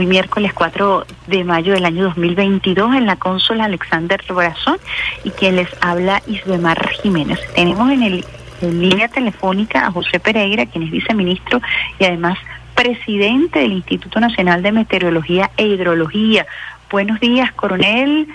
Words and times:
hoy 0.00 0.06
miércoles 0.06 0.54
4 0.54 1.04
de 1.26 1.44
mayo 1.44 1.74
del 1.74 1.84
año 1.84 2.04
2022 2.04 2.94
en 2.94 3.04
la 3.04 3.16
consola 3.16 3.66
Alexander 3.66 4.18
Brazón 4.30 4.78
y 5.24 5.30
quien 5.30 5.56
les 5.56 5.68
habla 5.82 6.22
Isbemar 6.26 6.88
Jiménez. 6.88 7.38
Tenemos 7.54 7.90
en, 7.90 8.02
el, 8.04 8.24
en 8.62 8.80
línea 8.80 9.08
telefónica 9.08 9.86
a 9.86 9.92
José 9.92 10.18
Pereira, 10.18 10.64
quien 10.64 10.84
es 10.84 10.90
viceministro 10.90 11.60
y 11.98 12.04
además 12.04 12.38
presidente 12.74 13.58
del 13.58 13.72
Instituto 13.72 14.20
Nacional 14.20 14.62
de 14.62 14.72
Meteorología 14.72 15.50
e 15.58 15.66
Hidrología. 15.66 16.46
Buenos 16.90 17.20
días, 17.20 17.52
coronel. 17.52 18.26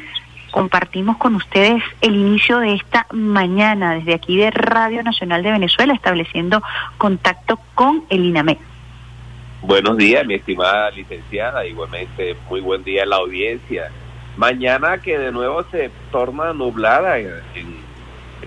Compartimos 0.52 1.18
con 1.18 1.34
ustedes 1.34 1.82
el 2.02 2.16
inicio 2.16 2.60
de 2.60 2.76
esta 2.76 3.08
mañana 3.12 3.96
desde 3.96 4.14
aquí 4.14 4.38
de 4.38 4.52
Radio 4.52 5.02
Nacional 5.02 5.42
de 5.42 5.52
Venezuela, 5.52 5.96
estableciendo 5.96 6.62
contacto 7.00 7.60
con 7.74 8.04
el 8.10 8.24
INAME. 8.24 8.60
Buenos 9.66 9.98
días, 9.98 10.24
mi 10.28 10.36
estimada 10.36 10.92
licenciada. 10.92 11.66
Igualmente, 11.66 12.36
muy 12.52 12.62
buen 12.62 12.84
día 12.84 13.02
a 13.02 13.08
la 13.08 13.16
audiencia. 13.16 13.90
Mañana 14.38 15.00
que 15.00 15.18
de 15.18 15.32
nuevo 15.32 15.64
se 15.72 15.90
torna 16.12 16.54
nublada 16.54 17.18
en, 17.18 17.34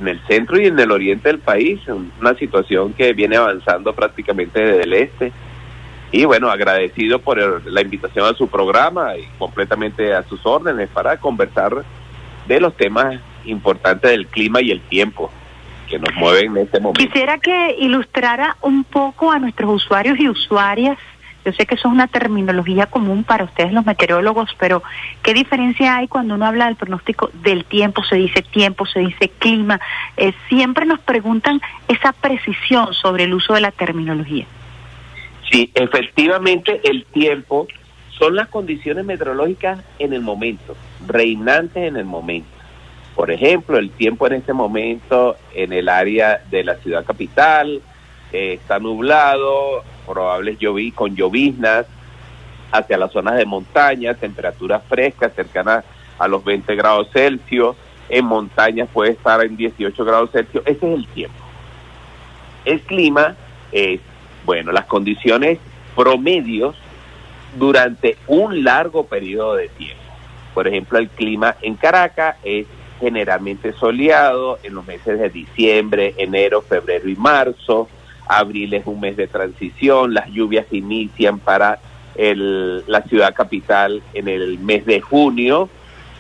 el 0.07 0.21
centro 0.29 0.61
y 0.61 0.67
en 0.67 0.79
el 0.79 0.93
oriente 0.93 1.29
del 1.29 1.41
país, 1.41 1.81
una 2.21 2.35
situación 2.35 2.93
que 2.93 3.15
viene 3.15 3.35
avanzando 3.35 3.93
prácticamente 3.95 4.61
desde 4.61 4.83
el 4.85 4.93
este. 4.93 5.33
Y 6.13 6.25
bueno, 6.25 6.53
agradecido 6.53 7.19
por 7.19 7.67
la 7.67 7.81
invitación 7.81 8.25
a 8.25 8.35
su 8.35 8.47
programa 8.47 9.17
y 9.17 9.27
completamente 9.39 10.15
a 10.15 10.23
sus 10.23 10.47
órdenes 10.47 10.89
para 10.89 11.17
conversar 11.17 11.85
de 12.47 12.61
los 12.61 12.77
temas 12.77 13.19
importantes 13.45 14.13
del 14.13 14.29
clima 14.29 14.61
y 14.61 14.71
el 14.71 14.83
tiempo 14.83 15.33
que 15.89 15.99
nos 15.99 16.15
mueven 16.15 16.57
en 16.57 16.65
este 16.65 16.79
momento. 16.79 17.01
Quisiera 17.01 17.39
que 17.39 17.77
ilustrara 17.79 18.57
un 18.61 18.85
poco 18.85 19.33
a 19.33 19.39
nuestros 19.39 19.83
usuarios 19.83 20.19
y 20.21 20.29
usuarias. 20.29 20.99
Yo 21.49 21.55
sé 21.55 21.65
que 21.65 21.77
eso 21.77 21.89
es 21.89 21.95
una 21.95 22.09
terminología 22.09 22.85
común 22.85 23.25
para 23.25 23.45
ustedes 23.45 23.73
los 23.73 23.87
meteorólogos, 23.87 24.55
pero 24.59 24.83
¿qué 25.23 25.33
diferencia 25.33 25.97
hay 25.97 26.07
cuando 26.07 26.35
uno 26.35 26.45
habla 26.45 26.67
del 26.67 26.77
pronóstico 26.77 27.31
del 27.43 27.65
tiempo? 27.65 28.05
Se 28.05 28.17
dice 28.17 28.43
tiempo, 28.43 28.85
se 28.85 29.01
dice 29.01 29.31
clima. 29.31 29.81
Eh, 30.19 30.35
siempre 30.51 30.85
nos 30.85 31.01
preguntan 31.01 31.63
esa 31.89 32.13
precisión 32.13 32.93
sobre 32.93 33.25
el 33.25 33.33
uso 33.33 33.55
de 33.55 33.63
la 33.63 33.71
terminología. 33.71 34.45
Sí, 35.51 35.71
efectivamente 35.75 36.83
el 36.85 37.07
tiempo 37.07 37.67
son 38.11 38.37
las 38.37 38.49
condiciones 38.49 39.07
meteorológicas 39.07 39.83
en 39.99 40.13
el 40.13 40.21
momento, 40.21 40.77
reinantes 41.07 41.83
en 41.83 41.97
el 41.97 42.05
momento. 42.05 42.51
Por 43.17 43.31
ejemplo, 43.31 43.79
el 43.79 43.89
tiempo 43.89 44.27
en 44.27 44.35
este 44.35 44.53
momento 44.53 45.37
en 45.55 45.73
el 45.73 45.89
área 45.89 46.43
de 46.51 46.63
la 46.63 46.75
ciudad 46.75 47.07
capital 47.07 47.81
eh, 48.35 48.59
está 48.61 48.79
nublado, 48.79 49.83
probables 50.09 50.59
lloví 50.59 50.93
con 50.93 51.15
lloviznas 51.15 51.87
hacia 52.73 52.99
las 52.99 53.13
zonas 53.13 53.37
de 53.37 53.47
montaña, 53.47 54.15
temperaturas 54.15 54.83
frescas 54.89 55.33
cercanas 55.35 55.85
a 56.19 56.29
los 56.29 56.45
20 56.45 56.75
grados 56.75 57.09
Celsius, 57.13 57.77
en 58.09 58.25
montañas 58.25 58.89
puede 58.93 59.13
estar 59.13 59.43
en 59.45 59.57
18 59.57 60.05
grados 60.05 60.31
Celsius, 60.31 60.63
ese 60.67 60.93
es 60.93 60.99
el 60.99 61.07
tiempo. 61.09 61.45
El 62.65 62.81
clima 62.81 63.37
es 63.73 64.01
bueno, 64.45 64.73
las 64.73 64.87
condiciones 64.87 65.59
promedios 65.95 66.75
durante 67.59 68.17
un 68.27 68.65
largo 68.65 69.05
periodo 69.05 69.57
de 69.57 69.69
tiempo. 69.69 70.03
Por 70.55 70.67
ejemplo, 70.67 70.99
el 70.99 71.11
clima 71.11 71.57
en 71.61 71.75
Caracas 71.75 72.37
es 72.43 72.67
generalmente 72.99 73.75
soleado 73.75 74.59
en 74.63 74.75
los 74.75 74.87
meses 74.87 75.19
de 75.19 75.29
diciembre, 75.29 76.15
enero, 76.17 76.63
febrero 76.63 77.11
y 77.11 77.17
marzo. 77.17 77.89
Abril 78.29 78.75
es 78.75 78.87
un 78.87 79.01
mes 79.01 79.17
de 79.17 79.27
transición, 79.27 80.15
las 80.15 80.29
lluvias 80.31 80.67
inician 80.71 81.39
para 81.39 81.79
la 82.17 83.03
ciudad 83.03 83.33
capital 83.33 84.03
en 84.13 84.27
el 84.27 84.59
mes 84.59 84.85
de 84.85 85.01
junio, 85.01 85.69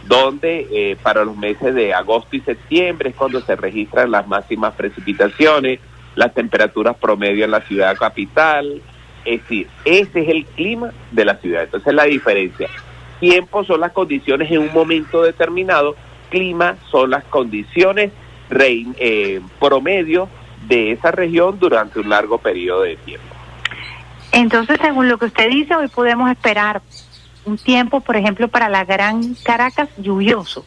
donde 0.06 0.68
eh, 0.70 0.96
para 1.02 1.24
los 1.24 1.36
meses 1.36 1.74
de 1.74 1.92
agosto 1.92 2.36
y 2.36 2.40
septiembre 2.40 3.10
es 3.10 3.16
cuando 3.16 3.40
se 3.40 3.56
registran 3.56 4.12
las 4.12 4.28
máximas 4.28 4.74
precipitaciones 4.74 5.80
las 6.18 6.34
temperaturas 6.34 6.96
promedio 6.96 7.44
en 7.44 7.52
la 7.52 7.60
ciudad 7.60 7.96
capital. 7.96 8.82
Es 9.24 9.40
decir, 9.42 9.68
ese 9.84 10.22
es 10.22 10.28
el 10.28 10.44
clima 10.44 10.90
de 11.12 11.24
la 11.24 11.36
ciudad. 11.36 11.62
Entonces 11.62 11.94
la 11.94 12.04
diferencia. 12.04 12.68
Tiempo 13.20 13.64
son 13.64 13.80
las 13.80 13.92
condiciones 13.92 14.50
en 14.50 14.58
un 14.58 14.72
momento 14.72 15.22
determinado, 15.22 15.94
clima 16.28 16.76
son 16.90 17.10
las 17.10 17.24
condiciones 17.24 18.12
eh, 18.50 19.40
promedio 19.60 20.28
de 20.66 20.92
esa 20.92 21.10
región 21.10 21.58
durante 21.58 22.00
un 22.00 22.08
largo 22.08 22.38
periodo 22.38 22.82
de 22.82 22.96
tiempo. 22.96 23.26
Entonces, 24.32 24.78
según 24.80 25.08
lo 25.08 25.18
que 25.18 25.26
usted 25.26 25.48
dice, 25.48 25.74
hoy 25.74 25.88
podemos 25.88 26.30
esperar 26.30 26.82
un 27.44 27.56
tiempo, 27.56 28.00
por 28.00 28.16
ejemplo, 28.16 28.48
para 28.48 28.68
la 28.68 28.84
Gran 28.84 29.34
Caracas 29.42 29.88
lluvioso 29.96 30.64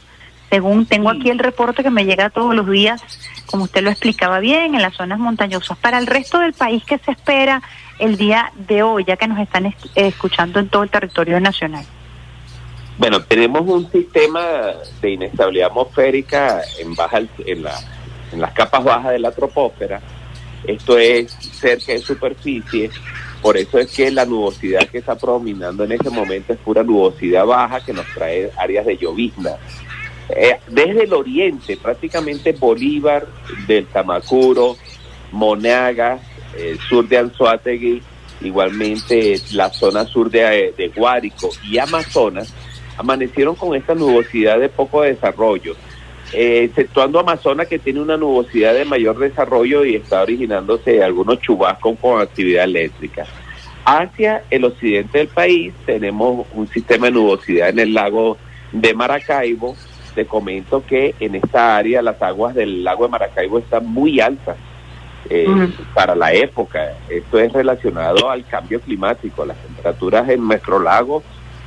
según 0.52 0.86
tengo 0.86 1.10
aquí 1.10 1.30
el 1.30 1.40
reporte 1.40 1.82
que 1.82 1.90
me 1.90 2.04
llega 2.04 2.30
todos 2.30 2.54
los 2.54 2.70
días, 2.70 3.02
como 3.46 3.64
usted 3.64 3.82
lo 3.82 3.90
explicaba 3.90 4.40
bien, 4.40 4.76
en 4.76 4.82
las 4.82 4.94
zonas 4.96 5.18
montañosas. 5.18 5.78
Para 5.78 5.98
el 5.98 6.08
resto 6.08 6.40
del 6.40 6.52
país, 6.52 6.84
¿qué 6.86 6.98
se 6.98 7.12
espera 7.12 7.62
el 8.00 8.18
día 8.18 8.52
de 8.68 8.84
hoy, 8.84 9.06
ya 9.06 9.16
que 9.16 9.30
nos 9.30 9.40
están 9.40 9.74
escuchando 9.96 10.60
en 10.60 10.68
todo 10.68 10.84
el 10.84 10.90
territorio 10.90 11.40
nacional? 11.40 11.86
Bueno, 12.98 13.24
tenemos 13.24 13.62
un 13.62 13.90
sistema 13.90 14.42
de 15.02 15.12
inestabilidad 15.12 15.70
atmosférica 15.70 16.62
en, 16.80 16.96
baja, 16.96 17.22
en, 17.46 17.64
la, 17.64 17.74
en 18.32 18.42
las 18.42 18.54
capas 18.54 18.84
bajas 18.84 19.12
de 19.12 19.20
la 19.20 19.32
troposfera. 19.32 20.02
Esto 20.66 20.98
es 20.98 21.32
cerca 21.32 21.94
de 21.94 22.00
superficie. 22.00 22.90
Por 23.42 23.58
eso 23.58 23.80
es 23.80 23.92
que 23.92 24.12
la 24.12 24.26
nubosidad 24.26 24.88
que 24.88 25.00
está 25.00 25.16
predominando 25.16 25.84
en 25.84 25.94
este 25.94 26.10
momento 26.12 26.54
es 26.54 26.60
pura 26.60 26.84
nubosidad 26.84 27.46
baja 27.46 27.84
que 27.84 27.94
nos 27.94 28.06
trae 28.14 28.52
áreas 28.58 28.86
de 28.86 28.98
llovizna 28.98 29.58
eh, 30.36 30.60
desde 30.68 31.04
el 31.04 31.14
oriente, 31.14 31.78
prácticamente 31.78 32.54
Bolívar, 32.54 33.28
del 33.68 33.86
Tamacuro, 33.88 34.78
Monaga, 35.32 36.20
el 36.58 36.80
sur 36.80 37.08
de 37.08 37.18
Anzoátegui, 37.18 38.02
igualmente 38.42 39.42
la 39.52 39.70
zona 39.70 40.06
sur 40.06 40.30
de, 40.30 40.74
de 40.78 40.88
Guárico 40.90 41.50
y 41.64 41.78
Amazonas, 41.78 42.54
amanecieron 42.98 43.56
con 43.56 43.76
esta 43.76 43.94
nubosidad 43.94 44.60
de 44.60 44.70
poco 44.70 45.02
desarrollo, 45.02 45.76
eh, 46.34 46.64
exceptuando 46.64 47.20
Amazonas 47.20 47.68
que 47.68 47.80
tiene 47.80 48.00
una 48.00 48.16
nubosidad 48.16 48.74
de 48.74 48.86
mayor 48.86 49.20
desarrollo 49.20 49.84
y 49.84 49.96
está 49.96 50.22
originándose 50.22 51.04
algunos 51.04 51.40
chubascos 51.42 51.98
con 52.00 52.22
actividad 52.22 52.64
eléctrica. 52.64 53.26
Hacia 53.84 54.44
el 54.50 54.64
occidente 54.64 55.18
del 55.18 55.28
país 55.28 55.74
tenemos 55.86 56.48
un 56.54 56.68
sistema 56.68 57.08
de 57.08 57.14
nubosidad 57.14 57.70
en 57.70 57.80
el 57.80 57.94
lago 57.94 58.38
de 58.72 58.94
Maracaibo, 58.94 59.76
te 60.16 60.26
comento 60.26 60.86
que 60.86 61.16
en 61.20 61.36
esta 61.36 61.78
área 61.78 62.02
las 62.02 62.22
aguas 62.22 62.56
del 62.56 62.84
lago 62.84 63.06
de 63.06 63.10
Maracaibo 63.10 63.60
están 63.60 63.88
muy 63.88 64.20
altas 64.20 64.58
eh, 65.30 65.48
para 65.94 66.16
la 66.16 66.34
época. 66.34 66.94
Esto 67.10 67.40
es 67.40 67.52
relacionado 67.52 68.30
al 68.30 68.46
cambio 68.46 68.82
climático. 68.82 69.46
Las 69.46 69.58
temperaturas 69.58 70.30
en 70.30 70.48
nuestro 70.48 70.80
lago 70.80 71.24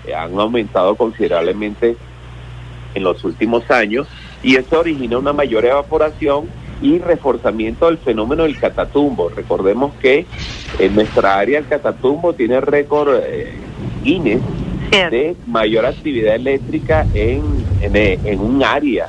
eh, 0.07 0.15
han 0.15 0.39
aumentado 0.39 0.95
considerablemente 0.95 1.97
en 2.95 3.03
los 3.03 3.25
últimos 3.25 3.71
años 3.71 4.07
y 4.45 4.57
esto 4.57 4.81
origina 4.81 5.19
una 5.19 5.33
mayor 5.33 5.65
evaporación 5.65 6.49
y 6.83 6.99
reforzamiento 6.99 7.87
del 7.87 7.99
fenómeno 7.99 8.43
del 8.43 8.59
catatumbo. 8.59 9.31
Recordemos 9.31 9.95
que 10.01 10.27
en 10.79 10.95
nuestra 10.95 11.39
área 11.39 11.59
el 11.59 11.67
catatumbo 11.67 12.35
tiene 12.35 12.61
récord 12.61 13.21
eh, 13.25 13.55
Guinness 14.03 14.43
de 14.91 15.35
mayor 15.47 15.87
actividad 15.87 16.37
eléctrica 16.37 17.05
en, 17.15 17.43
en, 17.81 18.41
un 18.41 18.63
área 18.63 19.09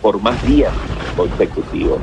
por 0.00 0.20
más 0.22 0.46
días 0.46 0.72
consecutivos. 1.14 1.98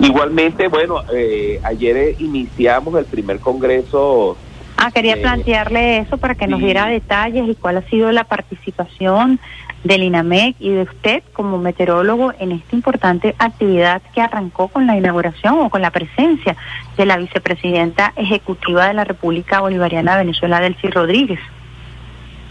Igualmente, 0.00 0.68
bueno, 0.68 1.02
eh, 1.12 1.60
ayer 1.64 2.16
iniciamos 2.18 2.94
el 2.94 3.04
primer 3.04 3.40
congreso. 3.40 4.36
Ah, 4.84 4.90
quería 4.90 5.14
eh, 5.14 5.18
plantearle 5.18 5.98
eso 5.98 6.18
para 6.18 6.34
que 6.34 6.48
nos 6.48 6.58
diera 6.58 6.86
detalles 6.86 7.48
y 7.48 7.54
cuál 7.54 7.76
ha 7.76 7.82
sido 7.82 8.10
la 8.10 8.24
participación 8.24 9.38
del 9.84 10.02
INAMEC 10.02 10.56
y 10.58 10.70
de 10.70 10.82
usted 10.82 11.22
como 11.32 11.56
meteorólogo 11.58 12.32
en 12.40 12.50
esta 12.50 12.74
importante 12.74 13.36
actividad 13.38 14.02
que 14.12 14.20
arrancó 14.20 14.66
con 14.66 14.88
la 14.88 14.96
inauguración 14.96 15.60
o 15.60 15.70
con 15.70 15.82
la 15.82 15.92
presencia 15.92 16.56
de 16.96 17.06
la 17.06 17.16
vicepresidenta 17.16 18.12
ejecutiva 18.16 18.88
de 18.88 18.94
la 18.94 19.04
República 19.04 19.60
Bolivariana 19.60 20.16
de 20.16 20.24
Venezuela, 20.24 20.60
Delcy 20.60 20.88
Rodríguez. 20.88 21.38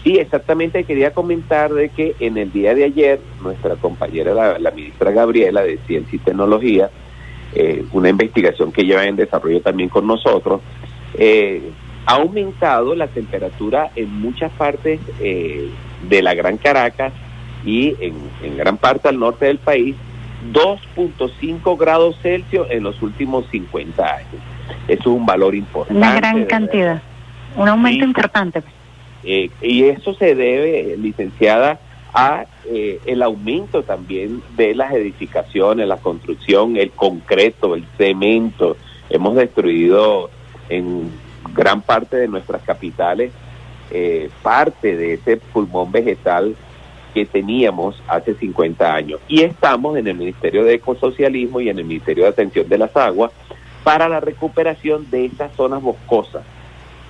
Sí, 0.02 0.16
exactamente. 0.16 0.84
Quería 0.84 1.12
comentar 1.12 1.70
de 1.70 1.90
que 1.90 2.16
en 2.18 2.38
el 2.38 2.50
día 2.50 2.74
de 2.74 2.84
ayer 2.84 3.20
nuestra 3.42 3.76
compañera, 3.76 4.58
la, 4.58 4.70
ministra 4.70 5.10
Gabriela 5.10 5.62
de 5.62 5.78
Ciencia 5.86 6.16
y 6.16 6.18
Tecnología, 6.18 6.88
eh, 7.54 7.84
una 7.92 8.08
investigación 8.08 8.72
que 8.72 8.84
lleva 8.84 9.04
en 9.04 9.16
desarrollo 9.16 9.60
también 9.60 9.90
con 9.90 10.06
nosotros, 10.06 10.62
eh, 11.14 11.70
ha 12.06 12.14
aumentado 12.14 12.94
la 12.94 13.06
temperatura 13.08 13.90
en 13.96 14.12
muchas 14.20 14.50
partes 14.52 15.00
eh, 15.20 15.68
de 16.08 16.22
la 16.22 16.34
Gran 16.34 16.56
Caracas 16.56 17.12
y 17.64 17.94
en, 18.00 18.14
en 18.42 18.56
gran 18.56 18.76
parte 18.76 19.08
al 19.08 19.18
norte 19.18 19.46
del 19.46 19.58
país 19.58 19.94
2.5 20.52 21.78
grados 21.78 22.16
Celsius 22.20 22.66
en 22.70 22.82
los 22.82 23.00
últimos 23.02 23.46
50 23.50 24.04
años. 24.04 24.42
Eso 24.88 25.00
es 25.00 25.06
un 25.06 25.26
valor 25.26 25.54
importante. 25.54 25.96
Una 25.96 26.14
gran 26.16 26.44
cantidad, 26.46 27.00
un 27.56 27.68
aumento 27.68 28.04
importante. 28.04 28.62
Eh, 29.24 29.50
y 29.60 29.84
eso 29.84 30.14
se 30.14 30.34
debe, 30.34 30.96
licenciada, 30.96 31.78
a 32.14 32.44
eh, 32.66 33.00
el 33.06 33.22
aumento 33.22 33.84
también 33.84 34.42
de 34.56 34.74
las 34.74 34.92
edificaciones, 34.92 35.86
la 35.86 35.96
construcción, 35.96 36.76
el 36.76 36.90
concreto, 36.90 37.74
el 37.74 37.86
cemento. 37.96 38.76
Hemos 39.08 39.36
destruido 39.36 40.30
en 40.68 41.10
gran 41.54 41.82
parte 41.82 42.16
de 42.16 42.28
nuestras 42.28 42.62
capitales 42.62 43.32
eh, 43.94 44.30
parte 44.42 44.96
de 44.96 45.14
ese 45.14 45.36
pulmón 45.36 45.92
vegetal 45.92 46.56
que 47.12 47.26
teníamos 47.26 48.02
hace 48.08 48.34
50 48.34 48.94
años. 48.94 49.20
Y 49.28 49.42
estamos 49.42 49.98
en 49.98 50.06
el 50.06 50.16
Ministerio 50.16 50.64
de 50.64 50.74
Ecosocialismo 50.74 51.60
y 51.60 51.68
en 51.68 51.78
el 51.78 51.84
Ministerio 51.84 52.24
de 52.24 52.30
Atención 52.30 52.66
de 52.70 52.78
las 52.78 52.96
Aguas 52.96 53.32
para 53.84 54.08
la 54.08 54.20
recuperación 54.20 55.10
de 55.10 55.26
esas 55.26 55.54
zonas 55.56 55.82
boscosas. 55.82 56.42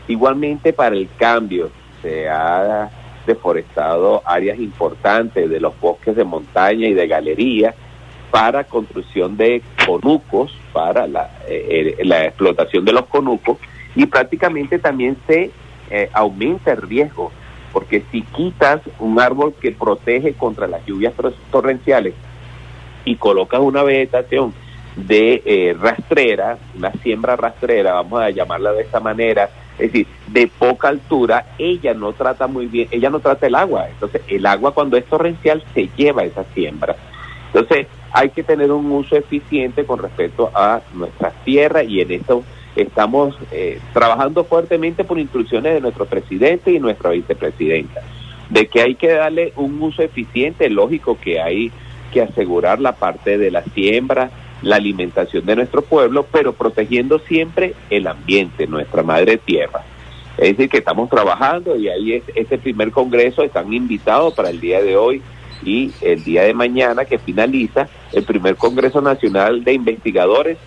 Igualmente 0.09 0.73
para 0.73 0.97
el 0.97 1.09
cambio, 1.17 1.71
se 2.03 2.29
ha 2.29 2.91
deforestado 3.29 4.21
áreas 4.25 4.59
importantes 4.59 5.49
de 5.49 5.61
los 5.61 5.79
bosques 5.79 6.17
de 6.17 6.25
montaña 6.25 6.89
y 6.89 6.95
de 6.95 7.07
galería 7.07 7.77
para 8.33 8.65
construcción 8.65 9.37
de 9.37 9.63
conucos, 9.87 10.53
para 10.73 11.07
la, 11.07 11.31
eh, 11.47 11.95
eh, 11.99 12.05
la 12.05 12.25
explotación 12.25 12.85
de 12.85 12.93
los 12.93 13.07
conucos 13.07 13.59
y 13.95 14.07
prácticamente 14.07 14.79
también 14.79 15.17
se 15.27 15.51
eh, 15.91 16.11
aumenta 16.13 16.73
el 16.73 16.83
riesgo, 16.83 17.31
porque 17.73 18.03
si 18.11 18.23
quitas 18.23 18.81
un 18.99 19.21
árbol 19.21 19.55
que 19.61 19.73
protege 19.73 20.35
contra 20.35 20.67
las 20.67 20.85
lluvias 20.87 21.15
torrenciales 21.51 22.15
y 23.05 23.17
colocas 23.17 23.61
una 23.61 23.83
vegetación 23.83 24.55
de 24.97 25.43
eh, 25.45 25.77
rastrera, 25.79 26.59
una 26.77 26.93
siembra 26.93 27.37
rastrera, 27.37 27.95
vamos 27.95 28.21
a 28.21 28.31
llamarla 28.31 28.73
de 28.73 28.83
esta 28.83 29.01
manera, 29.01 29.49
es 29.79 29.91
decir, 29.91 30.07
de 30.27 30.47
poca 30.47 30.89
altura, 30.89 31.47
ella 31.59 31.95
no 31.95 32.13
trata 32.13 32.47
muy 32.47 32.67
bien, 32.67 32.89
ella 32.91 33.09
no 33.09 33.21
trata 33.21 33.47
el 33.47 33.55
agua, 33.55 33.89
entonces 33.89 34.23
el 34.29 34.45
agua 34.45 34.75
cuando 34.75 34.97
es 34.97 35.07
torrencial 35.07 35.63
se 35.75 35.89
lleva 35.97 36.25
esa 36.25 36.45
siembra. 36.55 36.97
Entonces 37.55 37.87
hay 38.13 38.31
que 38.31 38.43
tener 38.43 38.71
un 38.71 38.91
uso 38.93 39.17
eficiente 39.17 39.85
con 39.85 39.99
respecto 39.99 40.51
a 40.55 40.83
nuestras 40.95 41.35
tierras 41.45 41.85
y 41.89 42.01
en 42.01 42.13
eso 42.13 42.45
estamos 42.77 43.37
eh, 43.51 43.81
trabajando 43.93 44.45
fuertemente 44.45 45.05
por 45.05 45.19
instrucciones 45.19 45.75
de 45.75 45.81
nuestro 45.81 46.07
presidente 46.07 46.73
y 46.73 46.79
nuestra 46.79 47.11
vicepresidenta, 47.11 48.01
de 48.51 48.67
que 48.67 48.81
hay 48.81 48.95
que 48.95 49.13
darle 49.13 49.53
un 49.57 49.81
uso 49.83 50.03
eficiente, 50.03 50.69
lógico 50.71 51.19
que 51.21 51.41
hay 51.41 51.71
que 52.13 52.23
asegurar 52.23 52.81
la 52.81 52.93
parte 52.93 53.39
de 53.39 53.51
la 53.51 53.63
siembra, 53.63 54.31
la 54.63 54.77
alimentación 54.77 55.45
de 55.45 55.57
nuestro 55.57 55.83
pueblo, 55.83 56.27
pero 56.31 56.53
protegiendo 56.53 57.19
siempre 57.19 57.75
el 57.91 58.07
ambiente, 58.07 58.67
nuestra 58.67 59.03
madre 59.03 59.39
tierra. 59.39 59.83
Es 60.39 60.57
decir, 60.57 60.71
que 60.71 60.79
estamos 60.79 61.11
trabajando 61.11 61.77
y 61.77 61.89
ahí 61.89 62.15
es 62.15 62.23
este 62.35 62.59
primer 62.59 62.91
congreso, 62.91 63.43
están 63.43 63.73
invitados 63.73 64.35
para 64.35 64.51
el 64.51 64.61
día 64.61 64.83
de 64.83 64.97
hoy 64.97 65.23
y 65.65 65.93
el 66.01 66.25
día 66.25 66.43
de 66.43 66.55
mañana 66.55 67.05
que 67.05 67.19
finaliza 67.19 67.89
el 68.13 68.25
primer 68.25 68.57
Congreso 68.57 69.01
Nacional 69.01 69.65
de 69.65 69.75
Investigadores 69.75 70.59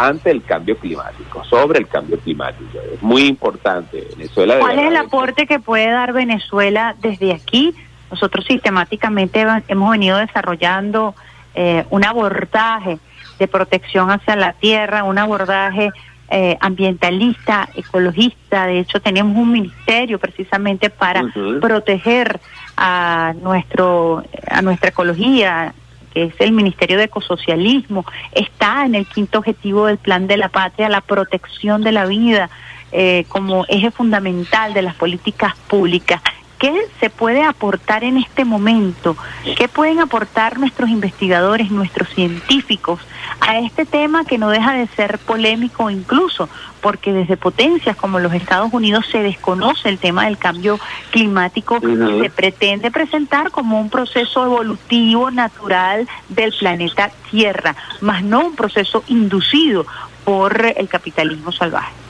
ante 0.00 0.30
el 0.30 0.42
cambio 0.42 0.78
climático, 0.78 1.44
sobre 1.44 1.78
el 1.78 1.86
cambio 1.86 2.18
climático. 2.18 2.78
Es 2.94 3.02
muy 3.02 3.26
importante. 3.26 4.06
Venezuela 4.16 4.58
¿Cuál 4.58 4.78
es 4.78 4.86
el 4.86 4.96
aporte 4.96 5.46
que 5.46 5.60
puede 5.60 5.90
dar 5.90 6.12
Venezuela 6.12 6.96
desde 7.00 7.32
aquí? 7.32 7.74
Nosotros 8.10 8.44
sistemáticamente 8.46 9.46
hemos 9.68 9.90
venido 9.90 10.16
desarrollando 10.18 11.14
eh, 11.54 11.84
un 11.90 12.04
abordaje 12.04 12.98
de 13.38 13.48
protección 13.48 14.10
hacia 14.10 14.36
la 14.36 14.54
tierra, 14.54 15.04
un 15.04 15.18
abordaje 15.18 15.90
eh, 16.30 16.56
ambientalista, 16.60 17.68
ecologista. 17.74 18.66
De 18.66 18.80
hecho, 18.80 19.00
tenemos 19.00 19.36
un 19.36 19.52
ministerio 19.52 20.18
precisamente 20.18 20.88
para 20.88 21.24
proteger 21.60 22.40
a 22.76 23.34
nuestro 23.42 24.24
a 24.48 24.62
nuestra 24.62 24.88
ecología, 24.88 25.74
que 26.12 26.24
es 26.24 26.34
el 26.38 26.52
Ministerio 26.52 26.98
de 26.98 27.04
Ecosocialismo, 27.04 28.04
está 28.32 28.84
en 28.84 28.94
el 28.94 29.06
quinto 29.06 29.38
objetivo 29.38 29.86
del 29.86 29.98
Plan 29.98 30.26
de 30.26 30.36
la 30.36 30.48
Patria, 30.48 30.88
la 30.88 31.00
protección 31.00 31.82
de 31.82 31.92
la 31.92 32.06
vida 32.06 32.50
eh, 32.92 33.24
como 33.28 33.64
eje 33.68 33.90
fundamental 33.92 34.74
de 34.74 34.82
las 34.82 34.94
políticas 34.96 35.54
públicas. 35.68 36.20
¿Qué 36.60 36.78
se 37.00 37.08
puede 37.08 37.42
aportar 37.42 38.04
en 38.04 38.18
este 38.18 38.44
momento? 38.44 39.16
¿Qué 39.56 39.66
pueden 39.66 39.98
aportar 39.98 40.58
nuestros 40.58 40.90
investigadores, 40.90 41.70
nuestros 41.70 42.10
científicos 42.10 43.00
a 43.40 43.58
este 43.60 43.86
tema 43.86 44.26
que 44.26 44.36
no 44.36 44.50
deja 44.50 44.74
de 44.74 44.86
ser 44.88 45.18
polémico 45.20 45.88
incluso? 45.88 46.50
Porque 46.82 47.14
desde 47.14 47.38
potencias 47.38 47.96
como 47.96 48.18
los 48.18 48.34
Estados 48.34 48.74
Unidos 48.74 49.06
se 49.10 49.22
desconoce 49.22 49.88
el 49.88 49.98
tema 49.98 50.26
del 50.26 50.36
cambio 50.36 50.78
climático 51.10 51.78
y 51.78 52.22
se 52.22 52.28
pretende 52.28 52.90
presentar 52.90 53.50
como 53.50 53.80
un 53.80 53.88
proceso 53.88 54.44
evolutivo 54.44 55.30
natural 55.30 56.06
del 56.28 56.52
planeta 56.52 57.10
Tierra, 57.30 57.74
más 58.02 58.22
no 58.22 58.48
un 58.48 58.54
proceso 58.54 59.02
inducido 59.06 59.86
por 60.26 60.74
el 60.76 60.88
capitalismo 60.90 61.52
salvaje. 61.52 62.09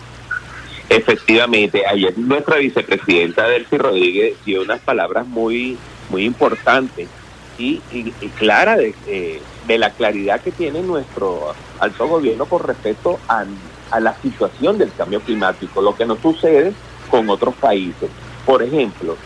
Efectivamente, 0.90 1.86
ayer 1.86 2.18
nuestra 2.18 2.56
vicepresidenta 2.56 3.46
Delcy 3.46 3.78
Rodríguez 3.78 4.36
dio 4.44 4.60
unas 4.62 4.80
palabras 4.80 5.24
muy, 5.24 5.78
muy 6.08 6.24
importantes 6.24 7.08
y, 7.56 7.80
y, 7.92 8.10
claras 8.30 8.78
de, 8.78 9.40
de, 9.68 9.78
la 9.78 9.90
claridad 9.90 10.40
que 10.40 10.50
tiene 10.50 10.82
nuestro 10.82 11.54
alto 11.78 12.08
gobierno 12.08 12.44
con 12.46 12.64
respecto 12.64 13.20
a, 13.28 13.44
a 13.92 14.00
la 14.00 14.16
situación 14.20 14.78
del 14.78 14.92
cambio 14.92 15.20
climático, 15.20 15.80
lo 15.80 15.94
que 15.94 16.06
nos 16.06 16.18
sucede 16.18 16.72
con 17.08 17.30
otros 17.30 17.54
países. 17.54 18.10
Por 18.44 18.60
ejemplo, 18.60 19.16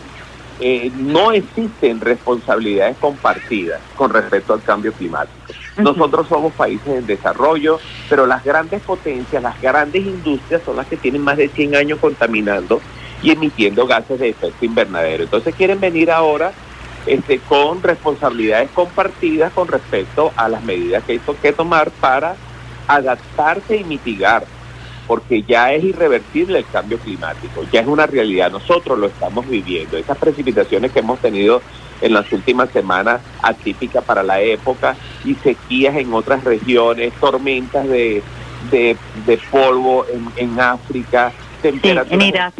eh, 0.59 0.91
no 0.95 1.31
existen 1.31 1.99
responsabilidades 1.99 2.97
compartidas 2.97 3.81
con 3.95 4.11
respecto 4.11 4.53
al 4.53 4.63
cambio 4.63 4.93
climático. 4.93 5.35
Nosotros 5.77 6.27
somos 6.29 6.53
países 6.53 6.87
en 6.87 7.05
desarrollo, 7.05 7.79
pero 8.09 8.25
las 8.25 8.43
grandes 8.43 8.81
potencias, 8.81 9.43
las 9.43 9.59
grandes 9.61 10.05
industrias 10.05 10.61
son 10.65 10.77
las 10.77 10.87
que 10.87 10.95
tienen 10.95 11.21
más 11.21 11.35
de 11.37 11.49
100 11.49 11.75
años 11.75 11.99
contaminando 11.99 12.81
y 13.21 13.31
emitiendo 13.31 13.85
gases 13.85 14.19
de 14.19 14.29
efecto 14.29 14.63
invernadero. 14.63 15.23
Entonces 15.23 15.53
quieren 15.55 15.79
venir 15.79 16.11
ahora 16.11 16.53
este, 17.05 17.39
con 17.39 17.83
responsabilidades 17.83 18.69
compartidas 18.71 19.51
con 19.53 19.67
respecto 19.67 20.31
a 20.35 20.47
las 20.47 20.63
medidas 20.63 21.03
que 21.03 21.13
hay 21.13 21.21
que 21.41 21.53
tomar 21.53 21.91
para 21.91 22.35
adaptarse 22.87 23.77
y 23.77 23.83
mitigar 23.83 24.45
porque 25.07 25.43
ya 25.43 25.73
es 25.73 25.83
irreversible 25.83 26.59
el 26.59 26.65
cambio 26.65 26.97
climático, 26.97 27.63
ya 27.71 27.81
es 27.81 27.87
una 27.87 28.05
realidad, 28.05 28.51
nosotros 28.51 28.97
lo 28.97 29.07
estamos 29.07 29.47
viviendo. 29.47 29.97
Esas 29.97 30.17
precipitaciones 30.17 30.91
que 30.91 30.99
hemos 30.99 31.19
tenido 31.19 31.61
en 32.01 32.13
las 32.13 32.31
últimas 32.31 32.69
semanas 32.71 33.21
atípicas 33.41 34.03
para 34.03 34.23
la 34.23 34.41
época 34.41 34.95
y 35.23 35.35
sequías 35.35 35.95
en 35.95 36.13
otras 36.13 36.43
regiones, 36.43 37.13
tormentas 37.19 37.87
de, 37.87 38.21
de, 38.71 38.97
polvo 39.51 40.05
en, 40.11 40.27
en 40.35 40.59
África, 40.59 41.31
temperaturas 41.61 42.53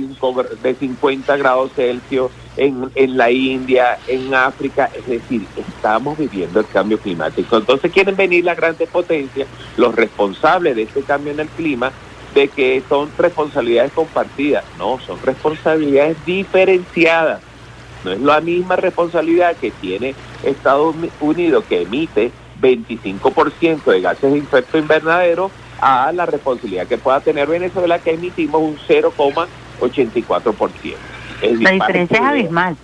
de, 0.64 0.76
50 0.76 1.38
grados 1.38 1.72
Celsius 1.76 2.32
en, 2.58 2.90
en 2.96 3.18
la 3.18 3.30
India, 3.32 3.98
en 4.08 4.34
África, 4.34 4.90
es 4.96 5.06
decir, 5.06 5.46
estamos 5.58 6.18
viviendo 6.18 6.60
el 6.60 6.68
cambio 6.68 6.98
climático. 7.00 7.58
Entonces 7.58 7.92
quieren 7.92 8.16
venir 8.16 8.46
las 8.46 8.58
grandes 8.58 8.90
potencias, 8.90 9.48
los 9.78 9.94
responsables 9.94 10.76
de 10.76 10.84
este 10.84 11.02
cambio 11.02 11.34
en 11.34 11.42
el 11.42 11.48
clima, 11.50 11.92
de 12.36 12.50
que 12.50 12.84
son 12.88 13.12
responsabilidades 13.18 13.92
compartidas. 13.94 14.66
No, 14.78 15.00
son 15.00 15.20
responsabilidades 15.24 16.24
diferenciadas. 16.26 17.42
No 18.04 18.12
es 18.12 18.20
la 18.20 18.42
misma 18.42 18.76
responsabilidad 18.76 19.58
que 19.58 19.72
tiene 19.72 20.14
Estados 20.44 20.96
Unidos, 21.22 21.64
que 21.68 21.82
emite 21.82 22.32
25% 22.62 23.84
de 23.86 24.02
gases 24.02 24.32
de 24.32 24.38
efecto 24.40 24.78
invernadero, 24.78 25.50
a 25.80 26.12
la 26.14 26.26
responsabilidad 26.26 26.88
que 26.88 26.98
pueda 26.98 27.20
tener 27.22 27.48
Venezuela, 27.48 28.00
que 28.00 28.12
emitimos 28.12 28.62
un 28.62 28.78
0,84%. 28.88 30.96
La 31.42 31.72
diferencia 31.72 32.18
es 32.18 32.24
abismal. 32.24 32.78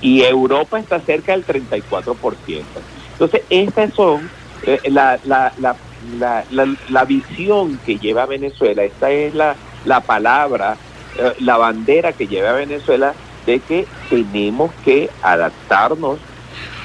Y 0.00 0.22
Europa 0.22 0.78
está 0.78 1.00
cerca 1.00 1.32
del 1.32 1.44
34%. 1.46 2.64
Entonces, 3.12 3.42
estas 3.50 3.92
son 3.94 4.30
eh, 4.64 4.80
la, 4.90 5.18
la, 5.24 5.52
la 5.58 5.76
la, 6.18 6.44
la, 6.88 7.04
visión 7.04 7.78
que 7.84 7.98
lleva 7.98 8.26
Venezuela, 8.26 8.84
esta 8.84 9.10
es 9.10 9.34
la, 9.34 9.56
la 9.84 10.00
palabra, 10.00 10.76
eh, 11.18 11.34
la 11.40 11.56
bandera 11.56 12.12
que 12.12 12.26
lleva 12.26 12.52
Venezuela 12.52 13.14
de 13.44 13.60
que 13.60 13.86
tenemos 14.10 14.72
que 14.84 15.10
adaptarnos 15.22 16.18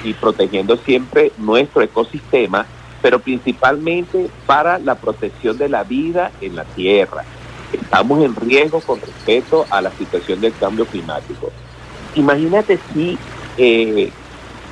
y 0.04 0.14
protegiendo 0.14 0.76
siempre 0.76 1.32
nuestro 1.38 1.82
ecosistema, 1.82 2.66
pero 3.00 3.18
principalmente 3.18 4.28
para 4.46 4.78
la 4.78 4.94
protección 4.94 5.58
de 5.58 5.68
la 5.68 5.84
vida 5.84 6.30
en 6.40 6.56
la 6.56 6.64
tierra. 6.64 7.24
Estamos 7.72 8.22
en 8.22 8.36
riesgo 8.36 8.80
con 8.80 9.00
respecto 9.00 9.66
a 9.70 9.80
la 9.80 9.90
situación 9.92 10.40
del 10.40 10.54
cambio 10.54 10.86
climático. 10.86 11.50
Imagínate 12.14 12.78
si 12.92 13.18
eh, 13.56 14.12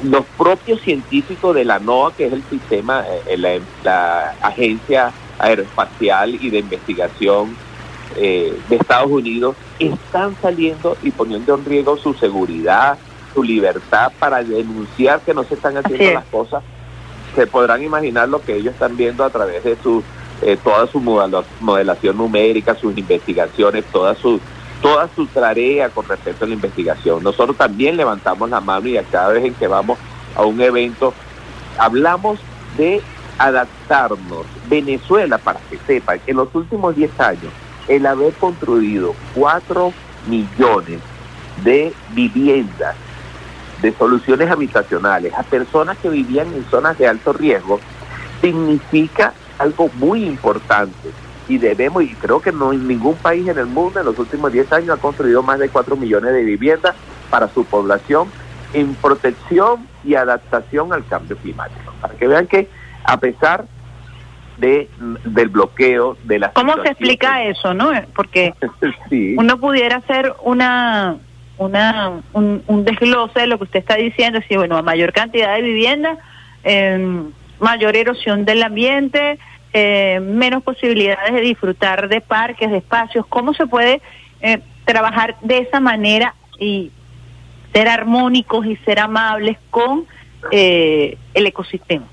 los 0.03 0.25
propios 0.39 0.81
científicos 0.81 1.55
de 1.55 1.65
la 1.65 1.79
NOAA, 1.79 2.13
que 2.17 2.27
es 2.27 2.33
el 2.33 2.43
sistema, 2.45 3.05
eh, 3.27 3.61
la, 3.83 4.35
agencia 4.43 5.13
aeroespacial 5.39 6.35
y 6.35 6.51
de 6.51 6.59
investigación 6.59 7.57
eh, 8.17 8.59
de 8.69 8.77
Estados 8.77 9.11
Unidos 9.11 9.57
están 9.79 10.35
saliendo 10.43 10.97
y 11.03 11.11
poniendo 11.11 11.55
en 11.55 11.65
riesgo 11.65 11.97
su 11.97 12.15
seguridad, 12.15 12.99
su 13.35 13.43
libertad 13.43 14.13
para 14.19 14.43
denunciar 14.43 15.21
que 15.21 15.33
no 15.33 15.45
se 15.45 15.55
están 15.55 15.77
haciendo 15.77 16.13
las 16.13 16.25
cosas. 16.27 16.63
Se 17.35 17.47
podrán 17.47 17.83
imaginar 17.83 18.29
lo 18.29 18.43
que 18.43 18.57
ellos 18.57 18.75
están 18.75 18.97
viendo 18.97 19.25
a 19.25 19.31
través 19.31 19.63
de 19.65 19.77
su 19.83 20.03
eh, 20.43 20.57
toda 20.63 20.87
su 20.87 21.01
modelación 21.61 22.17
numérica, 22.17 22.75
sus 22.75 22.97
investigaciones, 22.97 23.85
toda 23.93 24.15
su 24.15 24.41
toda 24.81 25.09
su 25.15 25.27
tarea 25.27 25.91
con 25.91 26.07
respecto 26.09 26.45
a 26.45 26.49
la 26.49 26.55
investigación. 26.55 27.23
Nosotros 27.23 27.57
también 27.57 27.97
levantamos 27.97 28.49
la 28.51 28.61
mano 28.61 28.89
y 28.89 28.97
a 28.97 29.03
cada 29.03 29.29
vez 29.33 29.45
en 29.45 29.55
que 29.55 29.67
vamos 29.67 29.99
a 30.35 30.45
un 30.45 30.61
evento 30.61 31.13
hablamos 31.79 32.41
de 32.77 33.03
adaptarnos. 33.39 34.47
Venezuela, 34.69 35.39
para 35.39 35.61
que 35.71 35.79
sepan, 35.87 36.21
en 36.27 36.37
los 36.37 36.55
últimos 36.55 36.95
10 36.95 37.21
años, 37.21 37.53
el 37.89 38.07
haber 38.07 38.33
construido 38.35 39.15
4 39.35 39.93
millones 40.29 41.01
de 41.65 41.93
viviendas, 42.11 42.95
de 43.83 43.93
soluciones 43.95 44.51
habitacionales 44.51 45.33
a 45.35 45.43
personas 45.43 45.97
que 45.99 46.11
vivían 46.11 46.49
en 46.49 46.65
zonas 46.71 46.99
de 46.99 47.09
alto 47.09 47.33
riesgo, 47.33 47.81
significa 48.41 49.33
algo 49.59 49.91
muy 49.95 50.25
importante 50.25 51.11
y 51.51 51.59
debemos, 51.59 52.05
y 52.05 52.15
creo 52.15 52.41
que 52.41 52.53
no 52.53 52.73
en 52.73 52.87
ningún 52.87 53.17
país 53.17 53.49
en 53.49 53.59
el 53.59 53.67
mundo 53.67 53.99
en 53.99 54.07
los 54.07 54.17
últimos 54.21 54.53
10 54.53 54.73
años 54.73 54.91
ha 54.91 55.01
construido 55.01 55.43
más 55.43 55.59
de 55.59 55.69
4 55.69 55.97
millones 55.97 56.33
de 56.33 56.45
viviendas 56.45 56.95
para 57.29 57.49
su 57.49 57.65
población 57.65 58.29
en 58.73 58.95
protección 58.95 59.85
y 60.05 60.15
adaptación 60.15 60.93
al 60.93 61.05
cambio 61.07 61.37
climático. 61.37 61.93
Para 62.01 62.15
que 62.15 62.29
vean 62.29 62.47
que 62.47 62.69
a 63.03 63.19
pesar 63.19 63.65
de 64.59 64.89
del 65.25 65.49
bloqueo 65.49 66.17
de 66.23 66.39
la 66.39 66.53
¿Cómo 66.53 66.75
se 66.85 66.91
explica 66.91 67.43
eso, 67.43 67.75
no? 67.75 67.91
Porque 68.15 68.55
uno 69.37 69.59
pudiera 69.59 69.97
hacer 69.97 70.33
una 70.45 71.17
una 71.59 72.23
un, 72.33 72.63
un, 72.69 72.85
desglose 72.85 73.41
de 73.41 73.47
lo 73.49 73.59
que 73.59 73.65
usted 73.65 73.81
está 73.81 73.97
diciendo, 73.97 74.39
si 74.49 74.57
bueno, 74.57 74.77
a 74.77 74.83
mayor 74.83 75.13
cantidad 75.13 75.57
de 75.57 75.63
viviendas, 75.63 76.17
eh, 76.63 77.25
mayor 77.59 77.97
erosión 77.97 78.45
del 78.45 78.63
ambiente, 78.63 79.39
eh, 79.73 80.21
menos 80.21 80.63
posibilidades 80.63 81.33
de 81.33 81.41
disfrutar 81.41 82.09
de 82.09 82.21
parques, 82.21 82.71
de 82.71 82.79
espacios. 82.79 83.27
¿Cómo 83.27 83.55
se 83.55 83.67
puede 83.67 84.01
eh, 84.41 84.61
trabajar 84.85 85.37
de 85.43 85.59
esa 85.59 85.81
manera 85.81 86.35
y 86.59 86.91
ser 87.73 87.89
armónicos 87.89 88.67
y 88.67 88.77
ser 88.77 88.99
amables 88.99 89.57
con 89.71 90.07
eh, 90.51 91.17
el 91.35 91.47
ecosistema? 91.47 92.07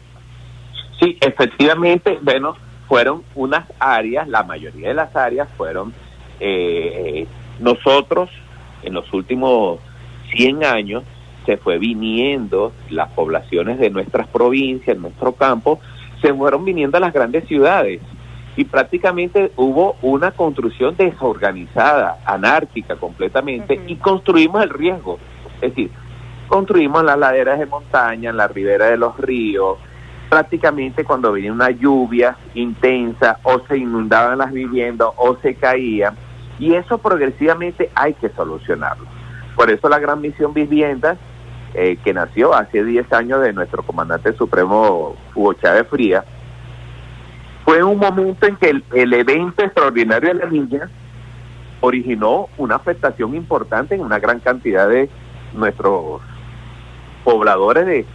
Sí, 0.99 1.17
efectivamente, 1.21 2.19
bueno, 2.21 2.55
fueron 2.87 3.23
unas 3.35 3.65
áreas, 3.79 4.27
la 4.27 4.43
mayoría 4.43 4.89
de 4.89 4.93
las 4.93 5.15
áreas 5.15 5.47
fueron 5.57 5.93
nosotros 7.59 8.29
en 8.83 8.93
los 8.93 9.11
últimos 9.11 9.79
100 10.31 10.63
años 10.63 11.03
se 11.47 11.57
fue 11.57 11.79
viniendo 11.79 12.73
las 12.89 13.09
poblaciones 13.13 13.79
de 13.79 13.89
nuestras 13.89 14.27
provincias, 14.27 14.97
nuestro 14.97 15.31
campo, 15.31 15.79
se 16.21 16.33
fueron 16.33 16.65
viniendo 16.65 16.97
a 16.97 17.01
las 17.01 17.13
grandes 17.13 17.47
ciudades 17.47 18.01
y 18.55 18.65
prácticamente 18.65 19.51
hubo 19.55 19.97
una 20.01 20.31
construcción 20.31 20.95
desorganizada, 20.97 22.17
anárquica 22.25 22.95
completamente, 22.95 23.79
y 23.85 23.95
construimos 23.97 24.63
el 24.63 24.71
riesgo. 24.71 25.19
Es 25.61 25.69
decir, 25.69 25.91
construimos 26.47 27.03
las 27.03 27.19
laderas 27.19 27.59
de 27.59 27.67
montaña, 27.67 28.31
en 28.31 28.37
la 28.37 28.47
ribera 28.47 28.87
de 28.87 28.97
los 28.97 29.15
ríos, 29.17 29.77
prácticamente 30.27 31.03
cuando 31.05 31.31
venía 31.31 31.53
una 31.53 31.69
lluvia 31.69 32.35
intensa 32.55 33.39
o 33.43 33.61
se 33.67 33.77
inundaban 33.77 34.39
las 34.39 34.51
viviendas 34.51 35.09
o 35.17 35.35
se 35.37 35.53
caían, 35.53 36.15
y 36.57 36.73
eso 36.73 36.97
progresivamente 36.97 37.91
hay 37.93 38.15
que 38.15 38.29
solucionarlo. 38.29 39.05
Por 39.55 39.69
eso 39.69 39.87
la 39.87 39.99
gran 39.99 40.19
misión 40.19 40.53
viviendas 40.53 41.19
eh, 41.73 41.97
que 42.03 42.13
nació 42.13 42.53
hace 42.53 42.83
10 42.83 43.11
años 43.13 43.41
de 43.41 43.53
nuestro 43.53 43.83
comandante 43.83 44.33
supremo 44.33 45.15
Hugo 45.35 45.53
Chávez 45.53 45.87
Fría, 45.89 46.23
fue 47.65 47.83
un 47.83 47.99
momento 47.99 48.45
en 48.45 48.55
que 48.55 48.81
el, 48.93 49.13
evento 49.13 49.63
extraordinario 49.63 50.33
de 50.33 50.35
la 50.35 50.49
niña 50.49 50.89
originó 51.81 52.47
una 52.57 52.75
afectación 52.75 53.35
importante 53.35 53.95
en 53.95 54.01
una 54.01 54.19
gran 54.19 54.39
cantidad 54.39 54.87
de 54.87 55.09
nuestros 55.53 56.21
pobladores 57.23 57.85
de, 57.85 58.05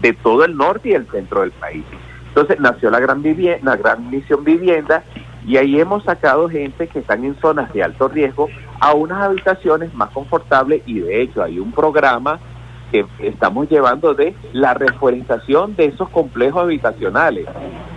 de 0.00 0.12
todo 0.14 0.44
el 0.44 0.56
norte 0.56 0.88
y 0.88 0.92
el 0.92 1.06
centro 1.08 1.42
del 1.42 1.52
país. 1.52 1.84
Entonces 2.28 2.58
nació 2.58 2.90
la 2.90 3.00
gran, 3.00 3.22
vivienda, 3.22 3.72
la 3.72 3.76
gran 3.76 4.10
misión 4.10 4.42
vivienda 4.44 5.04
y 5.46 5.58
ahí 5.58 5.78
hemos 5.78 6.04
sacado 6.04 6.48
gente 6.48 6.86
que 6.88 7.00
están 7.00 7.24
en 7.24 7.38
zonas 7.40 7.70
de 7.74 7.82
alto 7.82 8.08
riesgo 8.08 8.48
a 8.80 8.94
unas 8.94 9.22
habitaciones 9.22 9.92
más 9.92 10.08
confortables 10.10 10.82
y 10.86 11.00
de 11.00 11.20
hecho 11.20 11.42
hay 11.42 11.58
un 11.58 11.72
programa 11.72 12.40
que 12.92 13.06
estamos 13.20 13.68
llevando 13.70 14.14
de 14.14 14.34
la 14.52 14.74
reforestación 14.74 15.74
de 15.74 15.86
esos 15.86 16.10
complejos 16.10 16.62
habitacionales. 16.62 17.46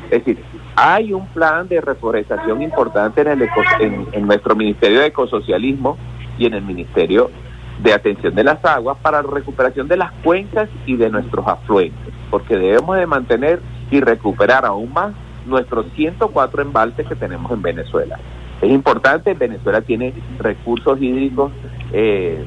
Es 0.09 0.23
decir, 0.23 0.41
hay 0.75 1.13
un 1.13 1.27
plan 1.27 1.67
de 1.67 1.81
reforestación 1.81 2.61
importante 2.61 3.21
en, 3.21 3.27
el 3.27 3.49
en, 4.13 4.25
nuestro 4.25 4.55
Ministerio 4.55 5.01
de 5.01 5.07
Ecosocialismo 5.07 5.97
y 6.37 6.45
en 6.45 6.53
el 6.53 6.63
Ministerio 6.63 7.29
de 7.83 7.93
Atención 7.93 8.33
de 8.33 8.45
las 8.45 8.63
Aguas 8.63 8.97
para 9.01 9.21
la 9.21 9.29
recuperación 9.29 9.87
de 9.89 9.97
las 9.97 10.11
cuencas 10.23 10.69
y 10.85 10.95
de 10.95 11.09
nuestros 11.09 11.45
afluentes, 11.45 12.13
porque 12.31 12.55
debemos 12.55 12.95
de 12.95 13.05
mantener 13.05 13.59
y 13.91 13.99
recuperar 13.99 14.65
aún 14.65 14.93
más 14.93 15.13
nuestros 15.45 15.85
104 15.95 16.61
embalses 16.61 17.05
que 17.05 17.15
tenemos 17.15 17.51
en 17.51 17.61
Venezuela. 17.61 18.17
Es 18.61 18.71
importante, 18.71 19.33
Venezuela 19.33 19.81
tiene 19.81 20.13
recursos 20.39 21.01
hídricos 21.01 21.51
eh, 21.91 22.43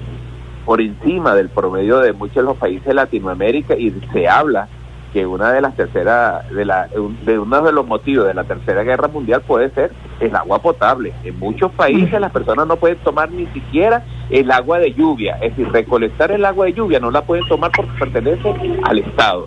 por 0.68 0.82
encima 0.82 1.34
del 1.34 1.48
promedio 1.48 2.00
de 2.00 2.12
muchos 2.12 2.36
de 2.36 2.42
los 2.42 2.58
países 2.58 2.84
de 2.84 2.92
Latinoamérica 2.92 3.74
y 3.74 3.90
se 4.12 4.28
habla 4.28 4.68
que 5.14 5.24
una 5.24 5.50
de 5.50 5.62
las 5.62 5.74
terceras 5.74 6.46
de, 6.50 6.66
la, 6.66 6.90
de 7.24 7.38
uno 7.38 7.62
de 7.62 7.72
los 7.72 7.86
motivos 7.86 8.26
de 8.26 8.34
la 8.34 8.44
tercera 8.44 8.82
guerra 8.82 9.08
mundial 9.08 9.40
puede 9.40 9.70
ser 9.70 9.92
el 10.20 10.36
agua 10.36 10.60
potable. 10.60 11.14
En 11.24 11.38
muchos 11.38 11.72
países 11.72 12.20
las 12.20 12.30
personas 12.32 12.66
no 12.66 12.76
pueden 12.76 12.98
tomar 12.98 13.30
ni 13.30 13.46
siquiera 13.46 14.04
el 14.28 14.50
agua 14.50 14.78
de 14.78 14.92
lluvia, 14.92 15.38
es 15.40 15.56
decir, 15.56 15.72
recolectar 15.72 16.32
el 16.32 16.44
agua 16.44 16.66
de 16.66 16.74
lluvia 16.74 17.00
no 17.00 17.10
la 17.10 17.22
pueden 17.22 17.48
tomar 17.48 17.70
porque 17.74 17.92
pertenece 17.98 18.54
al 18.82 18.98
Estado. 18.98 19.46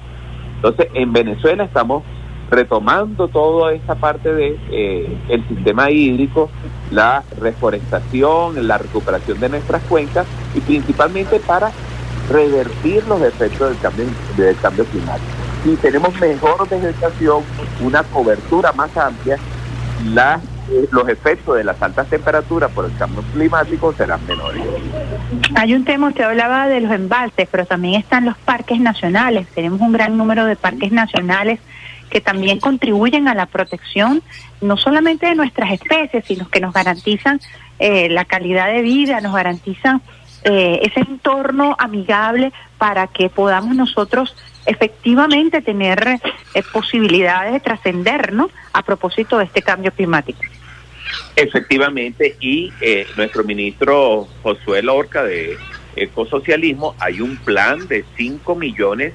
Entonces, 0.55 0.87
en 0.95 1.13
Venezuela 1.13 1.65
estamos 1.65 2.01
retomando 2.51 3.29
toda 3.29 3.73
esa 3.73 3.95
parte 3.95 4.33
de 4.33 4.59
eh, 4.69 5.17
el 5.29 5.47
sistema 5.47 5.89
hídrico, 5.89 6.49
la 6.91 7.23
reforestación, 7.39 8.67
la 8.67 8.77
recuperación 8.77 9.39
de 9.39 9.49
nuestras 9.49 9.81
cuencas 9.83 10.27
y 10.53 10.59
principalmente 10.59 11.39
para 11.39 11.71
revertir 12.29 13.07
los 13.07 13.21
efectos 13.21 13.69
del 13.69 13.79
cambio, 13.79 14.05
del 14.35 14.57
cambio 14.57 14.85
climático. 14.85 15.27
Si 15.63 15.75
tenemos 15.77 16.19
mejor 16.19 16.67
vegetación, 16.67 17.43
una 17.81 18.03
cobertura 18.03 18.73
más 18.73 18.95
amplia, 18.97 19.37
la, 20.13 20.41
eh, 20.71 20.87
los 20.91 21.07
efectos 21.07 21.55
de 21.55 21.63
las 21.63 21.81
altas 21.81 22.07
temperaturas 22.07 22.69
por 22.71 22.85
el 22.85 22.95
cambio 22.97 23.23
climático 23.33 23.93
serán 23.93 24.25
menores. 24.27 24.61
Hay 25.55 25.73
un 25.73 25.85
tema, 25.85 26.09
usted 26.09 26.25
hablaba 26.25 26.67
de 26.67 26.81
los 26.81 26.91
embalses, 26.91 27.47
pero 27.49 27.65
también 27.65 27.95
están 27.99 28.25
los 28.25 28.37
parques 28.39 28.79
nacionales. 28.79 29.47
Tenemos 29.55 29.79
un 29.79 29.93
gran 29.93 30.17
número 30.17 30.45
de 30.45 30.55
parques 30.57 30.91
nacionales 30.91 31.59
que 32.11 32.21
también 32.21 32.59
contribuyen 32.59 33.27
a 33.27 33.33
la 33.33 33.47
protección 33.47 34.21
no 34.59 34.77
solamente 34.77 35.25
de 35.25 35.35
nuestras 35.35 35.71
especies, 35.71 36.25
sino 36.25 36.47
que 36.49 36.59
nos 36.59 36.73
garantizan 36.73 37.39
eh, 37.79 38.09
la 38.09 38.25
calidad 38.25 38.71
de 38.71 38.81
vida, 38.81 39.21
nos 39.21 39.33
garantizan 39.33 40.01
eh, 40.43 40.79
ese 40.83 40.99
entorno 40.99 41.75
amigable 41.79 42.51
para 42.77 43.07
que 43.07 43.29
podamos 43.29 43.75
nosotros 43.75 44.35
efectivamente 44.65 45.61
tener 45.61 46.19
eh, 46.53 46.63
posibilidades 46.71 47.53
de 47.53 47.59
trascender, 47.61 48.33
¿no? 48.33 48.49
A 48.73 48.83
propósito 48.83 49.37
de 49.37 49.45
este 49.45 49.61
cambio 49.61 49.91
climático. 49.91 50.41
Efectivamente, 51.35 52.35
y 52.39 52.71
nuestro 53.17 53.43
ministro 53.43 54.27
Josué 54.43 54.81
Lorca 54.81 55.23
de 55.23 55.57
Ecosocialismo, 55.95 56.95
hay 56.99 57.21
un 57.21 57.37
plan 57.37 57.87
de 57.87 58.05
5 58.17 58.55
millones 58.55 59.13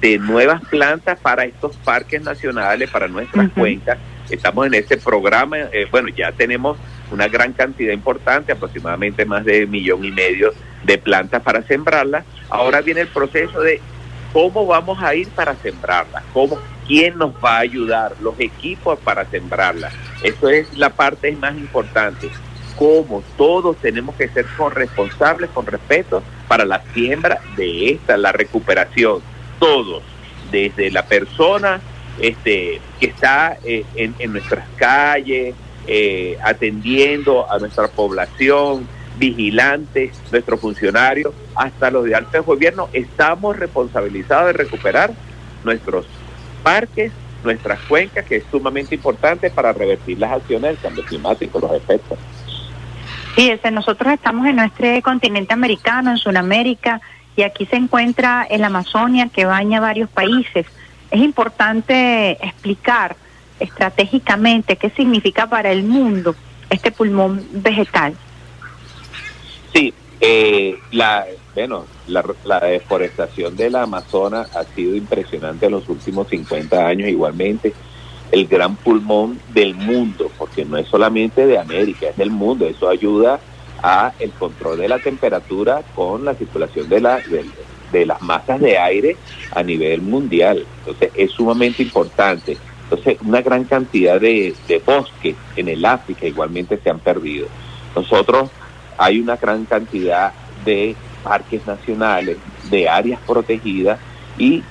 de 0.00 0.18
nuevas 0.18 0.62
plantas 0.66 1.18
para 1.18 1.44
estos 1.44 1.76
parques 1.78 2.22
nacionales, 2.22 2.90
para 2.90 3.08
nuestras 3.08 3.50
cuencas. 3.50 3.98
Estamos 4.30 4.66
en 4.66 4.74
este 4.74 4.96
programa, 4.96 5.58
eh, 5.58 5.86
bueno, 5.90 6.08
ya 6.08 6.32
tenemos 6.32 6.78
una 7.10 7.28
gran 7.28 7.52
cantidad 7.52 7.92
importante, 7.92 8.52
aproximadamente 8.52 9.24
más 9.24 9.44
de 9.44 9.66
millón 9.66 10.04
y 10.04 10.10
medio 10.10 10.52
de 10.84 10.98
plantas 10.98 11.42
para 11.42 11.62
sembrarlas. 11.62 12.24
Ahora 12.48 12.80
viene 12.80 13.02
el 13.02 13.08
proceso 13.08 13.60
de 13.60 13.80
cómo 14.32 14.66
vamos 14.66 15.02
a 15.02 15.14
ir 15.14 15.28
para 15.28 15.54
sembrarlas, 15.56 16.22
cómo, 16.32 16.58
quién 16.86 17.18
nos 17.18 17.34
va 17.44 17.56
a 17.56 17.60
ayudar, 17.60 18.14
los 18.20 18.38
equipos 18.40 18.98
para 19.00 19.26
sembrarlas. 19.26 19.92
Eso 20.22 20.48
es 20.48 20.76
la 20.78 20.90
parte 20.90 21.32
más 21.32 21.54
importante. 21.56 22.30
Cómo 22.76 23.22
todos 23.36 23.76
tenemos 23.76 24.14
que 24.16 24.28
ser 24.28 24.46
corresponsables 24.56 25.50
con 25.50 25.66
respeto 25.66 26.22
para 26.48 26.64
la 26.64 26.82
siembra 26.94 27.40
de 27.56 27.90
esta, 27.90 28.16
la 28.16 28.32
recuperación 28.32 29.20
todos, 29.62 30.02
desde 30.50 30.90
la 30.90 31.06
persona 31.06 31.80
este, 32.20 32.80
que 32.98 33.06
está 33.06 33.56
eh, 33.64 33.84
en, 33.94 34.32
nuestras 34.32 34.66
calles, 34.74 35.54
eh, 35.86 36.36
atendiendo 36.42 37.48
a 37.48 37.60
nuestra 37.60 37.86
población, 37.86 38.88
vigilantes, 39.18 40.20
nuestros 40.32 40.60
funcionarios, 40.60 41.32
hasta 41.54 41.92
los 41.92 42.06
de 42.06 42.16
alto 42.16 42.42
gobierno, 42.42 42.88
estamos 42.92 43.56
responsabilizados 43.56 44.48
de 44.48 44.52
recuperar 44.54 45.12
nuestros 45.62 46.06
parques, 46.64 47.12
nuestras 47.44 47.78
cuencas, 47.82 48.24
que 48.24 48.38
es 48.38 48.44
sumamente 48.50 48.96
importante 48.96 49.48
para 49.48 49.72
revertir 49.72 50.18
las 50.18 50.32
acciones 50.32 50.72
del 50.72 50.78
cambio 50.78 51.04
climático, 51.04 51.60
los 51.60 51.72
efectos. 51.72 52.18
Fíjese, 53.36 53.70
nosotros 53.70 54.12
estamos 54.12 54.44
en 54.46 54.56
nuestro 54.56 54.88
continente 55.02 55.54
americano, 55.54 56.10
en 56.10 56.18
Sudamérica, 56.18 57.00
y 57.36 57.42
aquí 57.42 57.66
se 57.66 57.76
encuentra 57.76 58.46
el 58.48 58.64
Amazonia 58.64 59.28
que 59.32 59.44
baña 59.44 59.80
varios 59.80 60.10
países. 60.10 60.66
Es 61.10 61.20
importante 61.20 62.32
explicar 62.44 63.16
estratégicamente 63.60 64.76
qué 64.76 64.90
significa 64.90 65.48
para 65.48 65.70
el 65.70 65.84
mundo 65.84 66.34
este 66.68 66.90
pulmón 66.90 67.46
vegetal. 67.52 68.14
Sí, 69.74 69.92
eh, 70.20 70.78
la, 70.90 71.26
bueno, 71.54 71.86
la, 72.06 72.24
la, 72.44 72.60
deforestación 72.60 73.56
del 73.56 73.76
Amazonas 73.76 74.54
ha 74.56 74.64
sido 74.64 74.94
impresionante 74.94 75.66
en 75.66 75.72
los 75.72 75.88
últimos 75.88 76.28
50 76.28 76.86
años 76.86 77.08
igualmente. 77.08 77.72
El 78.30 78.46
gran 78.46 78.76
pulmón 78.76 79.38
del 79.52 79.74
mundo, 79.74 80.30
porque 80.38 80.64
no 80.64 80.78
es 80.78 80.88
solamente 80.88 81.46
de 81.46 81.58
América, 81.58 82.08
es 82.08 82.16
del 82.16 82.30
mundo. 82.30 82.66
Eso 82.66 82.88
ayuda 82.88 83.40
a 83.82 84.12
el 84.18 84.30
control 84.32 84.78
de 84.78 84.88
la 84.88 84.98
temperatura 84.98 85.82
con 85.94 86.24
la 86.24 86.34
circulación 86.34 86.88
de, 86.88 87.00
la, 87.00 87.20
de, 87.90 88.06
las 88.06 88.22
masas 88.22 88.60
de 88.60 88.78
aire 88.78 89.16
a 89.54 89.62
nivel 89.62 90.02
mundial. 90.02 90.64
Entonces 90.78 91.10
es 91.14 91.30
sumamente 91.32 91.82
importante. 91.82 92.56
Entonces 92.84 93.18
una 93.22 93.42
gran 93.42 93.64
cantidad 93.64 94.20
de, 94.20 94.54
de 94.68 94.78
bosques 94.78 95.34
en 95.56 95.68
el 95.68 95.84
África 95.84 96.26
igualmente 96.26 96.78
se 96.82 96.90
han 96.90 97.00
perdido. 97.00 97.48
Nosotros 97.94 98.50
hay 98.98 99.20
una 99.20 99.36
gran 99.36 99.64
cantidad 99.64 100.32
de 100.64 100.94
parques 101.24 101.66
nacionales, 101.66 102.36
de 102.70 102.88
áreas 102.88 103.20
protegidas 103.26 103.98
y 104.38 104.62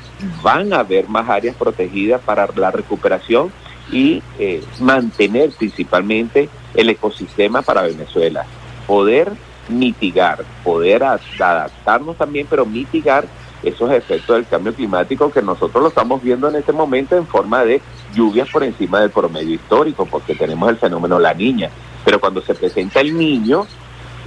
van 0.42 0.74
a 0.74 0.80
haber 0.80 1.08
más 1.08 1.30
áreas 1.30 1.56
protegidas 1.56 2.22
para 2.22 2.48
la 2.56 2.72
recuperación 2.72 3.52
y 3.92 4.22
eh, 4.40 4.64
mantener 4.80 5.52
principalmente 5.52 6.50
el 6.74 6.90
ecosistema 6.90 7.62
para 7.62 7.82
Venezuela. 7.84 8.46
Poder 8.92 9.32
mitigar, 9.70 10.44
poder 10.66 11.02
adaptarnos 11.06 12.18
también, 12.18 12.46
pero 12.50 12.66
mitigar 12.66 13.24
esos 13.64 13.90
efectos 13.90 14.36
del 14.36 14.46
cambio 14.46 14.74
climático 14.74 15.32
que 15.32 15.42
nosotros 15.42 15.82
lo 15.82 15.88
estamos 15.88 16.22
viendo 16.22 16.50
en 16.50 16.58
este 16.58 16.74
momento 16.74 17.16
en 17.16 17.26
forma 17.26 17.64
de 17.64 17.82
lluvias 18.14 18.50
por 18.50 18.66
encima 18.66 19.00
del 19.00 19.12
promedio 19.12 19.56
histórico, 19.56 20.06
porque 20.06 20.36
tenemos 20.36 20.70
el 20.70 20.76
fenómeno 20.76 21.20
la 21.20 21.34
niña. 21.34 21.70
Pero 22.04 22.20
cuando 22.20 22.42
se 22.42 22.54
presenta 22.54 23.00
el 23.00 23.18
niño, 23.18 23.66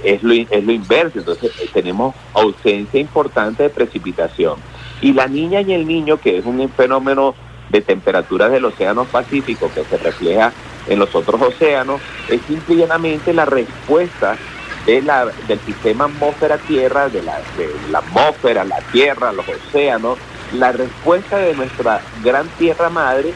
es 0.03 0.23
lo, 0.23 0.33
es 0.33 0.63
lo 0.63 0.71
inverso, 0.71 1.19
entonces 1.19 1.51
eh, 1.61 1.69
tenemos 1.71 2.15
ausencia 2.33 2.99
importante 2.99 3.61
de 3.61 3.69
precipitación. 3.69 4.55
Y 4.99 5.13
la 5.13 5.27
niña 5.27 5.61
y 5.61 5.73
el 5.73 5.85
niño, 5.85 6.19
que 6.19 6.39
es 6.39 6.45
un 6.45 6.67
fenómeno 6.69 7.35
de 7.69 7.81
temperaturas 7.81 8.51
del 8.51 8.65
océano 8.65 9.05
Pacífico 9.05 9.69
que 9.75 9.83
se 9.83 9.97
refleja 9.97 10.51
en 10.87 10.97
los 10.97 11.13
otros 11.13 11.39
océanos, 11.39 12.01
es 12.29 12.41
simplemente 12.47 13.31
la 13.31 13.45
respuesta 13.45 14.37
de 14.85 15.01
la, 15.01 15.25
del 15.47 15.59
sistema 15.61 16.05
atmósfera-tierra, 16.05 17.09
de 17.09 17.23
la, 17.23 17.39
de 17.57 17.69
la 17.91 17.99
atmósfera, 17.99 18.63
la 18.63 18.79
tierra, 18.91 19.31
los 19.31 19.45
océanos, 19.47 20.17
la 20.53 20.71
respuesta 20.71 21.37
de 21.37 21.55
nuestra 21.55 22.01
gran 22.23 22.47
tierra 22.57 22.89
madre 22.89 23.33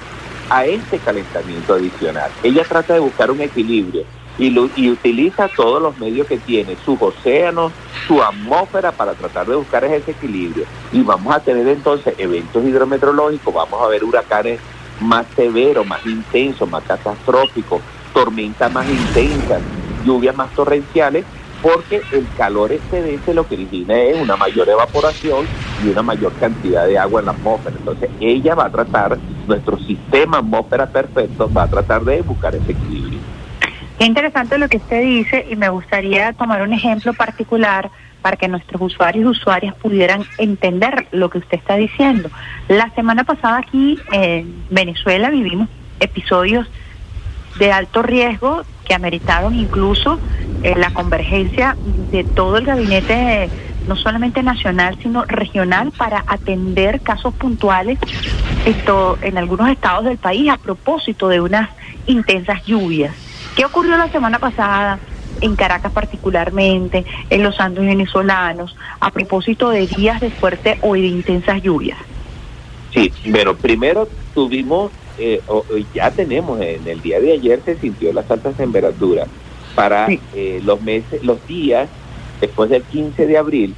a 0.50 0.66
este 0.66 0.98
calentamiento 1.00 1.74
adicional. 1.74 2.32
Ella 2.44 2.64
trata 2.64 2.94
de 2.94 3.00
buscar 3.00 3.32
un 3.32 3.42
equilibrio 3.42 4.04
y, 4.38 4.48
y 4.76 4.90
utiliza 4.90 5.50
todos 5.50 5.82
los 5.82 5.98
medios 5.98 6.28
que 6.28 6.38
tiene, 6.38 6.78
sus 6.86 7.02
océanos, 7.02 7.72
su 8.08 8.22
atmósfera 8.22 8.92
para 8.92 9.14
tratar 9.14 9.48
de 9.48 9.56
buscar 9.56 9.84
ese 9.86 10.12
equilibrio. 10.12 10.66
Y 10.92 11.02
vamos 11.02 11.36
a 11.36 11.40
tener 11.40 11.68
entonces 11.68 12.14
eventos 12.18 12.64
hidrometeorológicos, 12.64 13.54
vamos 13.54 13.82
a 13.82 13.88
ver 13.88 14.04
huracanes 14.04 14.60
más 15.02 15.26
severos, 15.36 15.86
más 15.86 16.06
intensos, 16.06 16.70
más 16.70 16.84
catastróficos, 16.84 17.82
tormentas 18.14 18.72
más 18.72 18.88
intensas, 18.90 19.62
lluvias 20.06 20.36
más 20.36 20.50
torrenciales, 20.52 21.26
porque 21.62 22.02
el 22.12 22.28
calor 22.38 22.72
excedente 22.72 23.34
lo 23.34 23.48
que 23.48 23.56
origina 23.56 24.00
es 24.02 24.22
una 24.22 24.36
mayor 24.36 24.70
evaporación 24.70 25.46
y 25.84 25.90
una 25.90 26.02
mayor 26.02 26.34
cantidad 26.40 26.86
de 26.88 26.98
agua 26.98 27.20
en 27.20 27.26
la 27.28 27.32
atmósfera. 27.34 27.76
Entonces 27.78 28.10
ella 28.20 28.56
va 28.56 28.66
a 28.66 28.70
tratar, 28.72 29.18
nuestro 29.48 29.78
sistema 29.80 30.38
atmósfera 30.38 30.88
perfecto 30.88 31.52
va 31.52 31.64
a 31.64 31.68
tratar 31.68 32.04
de 32.04 32.22
buscar 32.22 32.56
ese 32.56 32.72
equilibrio. 32.72 33.20
Qué 33.98 34.06
interesante 34.06 34.58
lo 34.58 34.70
que 34.70 34.78
usted 34.78 35.02
dice 35.02 35.46
y 35.50 35.56
me 35.58 35.68
gustaría 35.70 36.32
tomar 36.34 36.62
un 36.62 36.72
ejemplo 36.72 37.14
particular 37.14 37.92
para 38.22 38.38
que 38.38 38.48
nuestros 38.48 38.82
usuarios 38.82 39.26
y 39.26 39.28
usuarias 39.28 39.76
pudieran 39.76 40.24
entender 40.38 41.08
lo 41.12 41.30
que 41.30 41.40
usted 41.40 41.58
está 41.58 41.76
diciendo. 41.76 42.30
La 42.68 42.90
semana 42.92 43.24
pasada 43.24 43.58
aquí 43.58 44.00
en 44.12 44.64
Venezuela 44.70 45.30
vivimos 45.30 45.68
episodios 46.00 46.68
de 47.60 47.72
alto 47.72 48.02
riesgo 48.02 48.64
que 48.86 48.94
ameritaron 48.94 49.54
incluso 49.54 50.20
eh, 50.64 50.76
la 50.76 50.92
convergencia 50.92 51.78
de 52.12 52.24
todo 52.24 52.58
el 52.58 52.66
gabinete, 52.66 53.50
no 53.88 53.96
solamente 53.96 54.42
nacional, 54.42 54.98
sino 55.02 55.26
regional, 55.26 55.92
para 55.96 56.24
atender 56.26 57.02
casos 57.02 57.34
puntuales 57.36 58.00
esto, 58.66 59.18
en 59.22 59.38
algunos 59.38 59.70
estados 59.70 60.06
del 60.06 60.18
país 60.18 60.50
a 60.50 60.58
propósito 60.58 61.28
de 61.28 61.42
unas 61.42 61.70
intensas 62.08 62.64
lluvias. 62.66 63.14
¿Qué 63.56 63.66
ocurrió 63.66 63.98
la 63.98 64.10
semana 64.10 64.40
pasada? 64.40 65.00
en 65.42 65.56
Caracas 65.56 65.92
particularmente, 65.92 67.06
en 67.30 67.44
los 67.44 67.60
Andes 67.60 67.86
venezolanos, 67.86 68.76
a 69.00 69.12
propósito 69.12 69.70
de 69.70 69.88
días 69.88 70.20
de 70.20 70.32
fuerte 70.32 70.78
o 70.82 70.94
de 70.94 71.08
intensas 71.08 71.62
lluvias? 71.62 71.98
Sí, 72.94 73.12
pero 73.32 73.56
primero 73.56 74.08
tuvimos, 74.34 74.92
eh, 75.20 75.42
ya 75.94 76.12
tenemos, 76.12 76.60
en 76.62 76.88
el 76.88 77.02
día 77.02 77.20
de 77.20 77.34
ayer 77.34 77.62
se 77.66 77.78
sintió 77.78 78.14
las 78.14 78.30
altas 78.32 78.56
temperaturas. 78.56 79.28
Para 79.76 80.08
eh, 80.34 80.62
los 80.64 80.82
meses, 80.82 81.24
los 81.24 81.46
días 81.48 81.90
después 82.42 82.70
del 82.70 82.84
15 82.84 83.28
de 83.28 83.38
abril, 83.38 83.76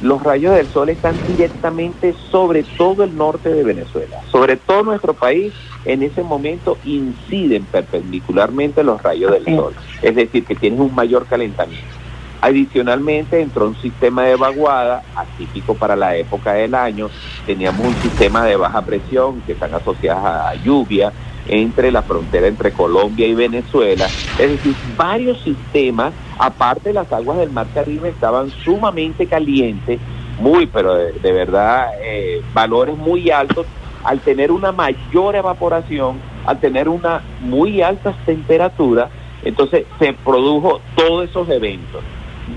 los 0.00 0.22
rayos 0.22 0.54
del 0.54 0.68
sol 0.68 0.88
están 0.88 1.20
directamente 1.26 2.14
sobre 2.30 2.64
todo 2.76 3.04
el 3.04 3.16
norte 3.16 3.48
de 3.48 3.62
Venezuela, 3.62 4.20
sobre 4.30 4.56
todo 4.56 4.82
nuestro 4.82 5.14
país 5.14 5.52
en 5.84 6.02
ese 6.02 6.22
momento 6.22 6.78
inciden 6.84 7.64
perpendicularmente 7.64 8.82
los 8.82 9.02
rayos 9.02 9.32
del 9.32 9.44
sol, 9.44 9.74
es 10.02 10.14
decir, 10.14 10.44
que 10.44 10.54
tienes 10.54 10.80
un 10.80 10.94
mayor 10.94 11.26
calentamiento. 11.26 12.03
Adicionalmente 12.44 13.40
entró 13.40 13.66
un 13.68 13.76
sistema 13.76 14.24
de 14.24 14.36
vaguada 14.36 15.02
atípico 15.16 15.72
para 15.74 15.96
la 15.96 16.14
época 16.14 16.52
del 16.52 16.74
año, 16.74 17.08
teníamos 17.46 17.86
un 17.86 17.94
sistema 18.02 18.44
de 18.44 18.54
baja 18.56 18.82
presión 18.82 19.40
que 19.46 19.52
están 19.52 19.72
asociadas 19.72 20.22
a 20.26 20.54
lluvia 20.56 21.10
entre 21.48 21.90
la 21.90 22.02
frontera 22.02 22.46
entre 22.46 22.72
Colombia 22.72 23.26
y 23.26 23.32
Venezuela, 23.32 24.04
es 24.38 24.50
decir, 24.50 24.74
varios 24.94 25.40
sistemas, 25.40 26.12
aparte 26.38 26.92
las 26.92 27.10
aguas 27.14 27.38
del 27.38 27.48
Mar 27.48 27.66
Caribe, 27.72 28.10
estaban 28.10 28.50
sumamente 28.62 29.26
calientes, 29.26 29.98
muy, 30.38 30.66
pero 30.66 30.96
de, 30.96 31.32
verdad, 31.32 31.92
eh, 32.02 32.42
valores 32.52 32.94
muy 32.94 33.30
altos. 33.30 33.66
Al 34.04 34.20
tener 34.20 34.52
una 34.52 34.70
mayor 34.70 35.34
evaporación, 35.34 36.20
al 36.44 36.60
tener 36.60 36.90
una 36.90 37.22
muy 37.40 37.80
altas 37.80 38.14
temperaturas, 38.26 39.08
entonces 39.42 39.86
se 39.98 40.12
produjo 40.12 40.82
todos 40.94 41.30
esos 41.30 41.48
eventos. 41.48 42.04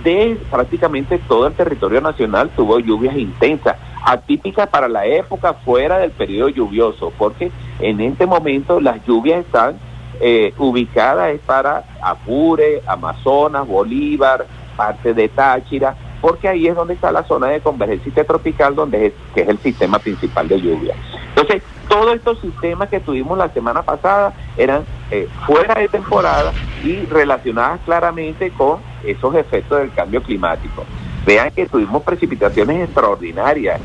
De 0.03 0.37
prácticamente 0.51 1.17
todo 1.17 1.47
el 1.47 1.53
territorio 1.53 2.01
nacional 2.01 2.49
tuvo 2.55 2.79
lluvias 2.79 3.15
intensas, 3.15 3.77
atípicas 4.03 4.67
para 4.67 4.87
la 4.87 5.05
época 5.05 5.53
fuera 5.53 5.97
del 5.99 6.11
periodo 6.11 6.49
lluvioso, 6.49 7.13
porque 7.17 7.51
en 7.79 8.01
este 8.01 8.25
momento 8.25 8.81
las 8.81 9.05
lluvias 9.05 9.45
están 9.45 9.77
eh, 10.19 10.53
ubicadas 10.57 11.39
para 11.45 11.83
Apure, 12.01 12.81
Amazonas, 12.87 13.67
Bolívar, 13.67 14.45
parte 14.75 15.13
de 15.13 15.29
Táchira, 15.29 15.95
porque 16.21 16.47
ahí 16.47 16.67
es 16.67 16.75
donde 16.75 16.95
está 16.95 17.11
la 17.11 17.23
zona 17.23 17.47
de 17.47 17.61
convergencia 17.61 18.25
tropical, 18.25 18.75
donde 18.75 19.07
es, 19.07 19.13
que 19.33 19.41
es 19.41 19.47
el 19.47 19.57
sistema 19.59 19.99
principal 19.99 20.47
de 20.47 20.59
lluvia. 20.59 20.95
Entonces, 21.29 21.61
todos 21.87 22.15
estos 22.15 22.39
sistemas 22.41 22.89
que 22.89 22.99
tuvimos 22.99 23.37
la 23.37 23.49
semana 23.49 23.83
pasada 23.83 24.33
eran 24.57 24.83
eh, 25.11 25.27
fuera 25.45 25.75
de 25.75 25.87
temporada 25.87 26.51
y 26.83 27.05
relacionadas 27.05 27.79
claramente 27.85 28.51
con 28.51 28.79
esos 29.05 29.35
efectos 29.35 29.79
del 29.79 29.93
cambio 29.93 30.21
climático. 30.21 30.85
Vean 31.25 31.51
que 31.51 31.65
tuvimos 31.65 32.03
precipitaciones 32.03 32.83
extraordinarias, 32.83 33.81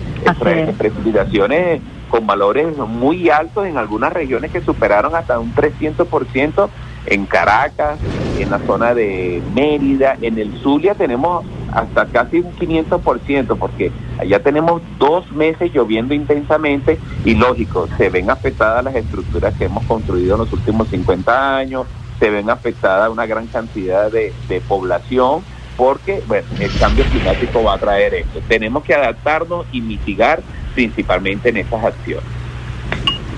precipitaciones 0.78 1.80
con 2.08 2.26
valores 2.26 2.76
muy 2.76 3.30
altos 3.30 3.66
en 3.66 3.78
algunas 3.78 4.12
regiones 4.12 4.52
que 4.52 4.60
superaron 4.60 5.14
hasta 5.14 5.38
un 5.38 5.54
300% 5.54 6.68
en 7.06 7.26
Caracas, 7.26 7.98
en 8.38 8.50
la 8.50 8.58
zona 8.60 8.94
de 8.94 9.42
Mérida, 9.54 10.16
en 10.20 10.38
el 10.38 10.56
Zulia 10.58 10.94
tenemos 10.94 11.44
hasta 11.72 12.06
casi 12.06 12.38
un 12.38 12.52
500%, 12.56 13.56
porque 13.58 13.90
allá 14.18 14.42
tenemos 14.42 14.82
dos 14.98 15.30
meses 15.32 15.72
lloviendo 15.72 16.14
intensamente 16.14 16.98
y 17.24 17.34
lógico, 17.34 17.88
se 17.96 18.10
ven 18.10 18.30
afectadas 18.30 18.84
las 18.84 18.94
estructuras 18.94 19.54
que 19.54 19.64
hemos 19.64 19.84
construido 19.84 20.34
en 20.34 20.40
los 20.40 20.52
últimos 20.52 20.88
50 20.88 21.56
años, 21.56 21.86
se 22.18 22.30
ven 22.30 22.50
afectada 22.50 23.10
una 23.10 23.26
gran 23.26 23.46
cantidad 23.46 24.10
de, 24.10 24.32
población 24.68 25.42
porque 25.76 26.22
bueno, 26.28 26.46
el 26.60 26.70
cambio 26.78 27.04
climático 27.06 27.64
va 27.64 27.74
a 27.74 27.78
traer 27.78 28.14
esto. 28.14 28.40
Tenemos 28.46 28.84
que 28.84 28.94
adaptarnos 28.94 29.66
y 29.72 29.80
mitigar 29.80 30.42
principalmente 30.74 31.48
en 31.48 31.56
estas 31.56 31.82
acciones. 31.82 32.24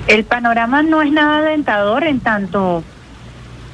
El 0.08 0.24
panorama 0.24 0.82
no 0.82 1.00
es 1.00 1.10
nada 1.12 1.38
alentador 1.38 2.04
en 2.04 2.20
tanto 2.20 2.82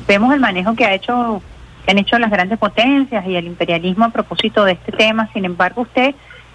vemos 0.07 0.35
el 0.35 0.41
manejo 0.41 0.75
que 0.75 0.85
ha 0.85 0.95
hecho 0.95 1.43
que 1.85 1.91
han 1.91 1.99
hecho 1.99 2.19
las 2.19 2.31
grandes 2.31 2.59
potencias 2.59 3.27
y 3.27 3.37
el 3.37 3.47
imperialismo 3.47 4.05
a 4.05 4.11
propósito 4.11 4.65
de 4.65 4.73
este 4.73 4.93
tema. 4.93 5.29
Sin 5.33 5.45
embargo, 5.45 5.83
usted 5.83 6.15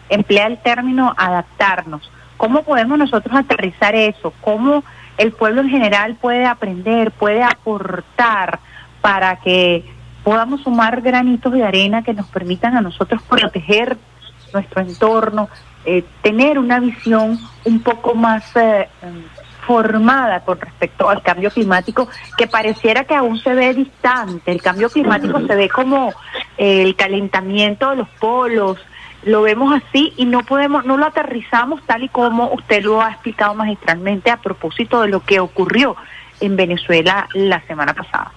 emplea 0.09 0.47
el 0.47 0.57
término 0.59 1.13
adaptarnos. 1.17 2.09
¿Cómo 2.38 2.63
podemos 2.63 2.97
nosotros 2.97 3.35
aterrizar 3.35 3.95
eso? 3.95 4.33
¿Cómo 4.41 4.83
el 5.17 5.31
pueblo 5.31 5.61
en 5.61 5.69
general 5.69 6.15
puede 6.15 6.45
aprender, 6.45 7.11
puede 7.11 7.43
aportar 7.43 8.59
para 9.01 9.38
que 9.38 9.85
podamos 10.23 10.61
sumar 10.63 11.01
granitos 11.01 11.53
de 11.53 11.63
arena 11.63 12.03
que 12.03 12.13
nos 12.13 12.27
permitan 12.27 12.75
a 12.75 12.81
nosotros 12.81 13.21
proteger 13.23 13.97
nuestro 14.53 14.81
entorno, 14.81 15.49
eh, 15.85 16.03
tener 16.21 16.57
una 16.57 16.79
visión 16.79 17.39
un 17.63 17.79
poco 17.81 18.15
más 18.15 18.43
eh, 18.55 18.88
formada 19.65 20.41
con 20.41 20.60
respecto 20.60 21.10
al 21.10 21.21
cambio 21.21 21.49
climático, 21.49 22.08
que 22.38 22.47
pareciera 22.47 23.04
que 23.04 23.15
aún 23.15 23.39
se 23.39 23.54
ve 23.54 23.73
distante. 23.73 24.51
El 24.51 24.62
cambio 24.62 24.89
climático 24.89 25.39
se 25.45 25.56
ve 25.56 25.69
como 25.69 26.10
eh, 26.58 26.82
el 26.82 26.95
calentamiento 26.95 27.89
de 27.89 27.95
los 27.97 28.10
polos, 28.19 28.78
lo 29.23 29.41
vemos 29.41 29.73
así 29.73 30.13
y 30.17 30.25
no 30.25 30.43
podemos, 30.43 30.86
no 30.86 30.97
lo 30.97 31.06
aterrizamos 31.08 31.82
tal 31.86 32.04
y 32.04 32.10
como 32.10 32.54
usted 32.54 32.84
lo 32.84 33.01
ha 33.01 33.12
explicado 33.12 33.56
magistralmente 33.56 34.30
a 34.30 34.38
propósito 34.38 35.01
de 35.01 35.08
lo 35.08 35.21
que 35.21 35.39
ocurrió 35.39 35.95
en 36.39 36.56
Venezuela 36.56 37.28
la 37.34 37.60
semana 37.62 37.93
pasada. 37.93 38.32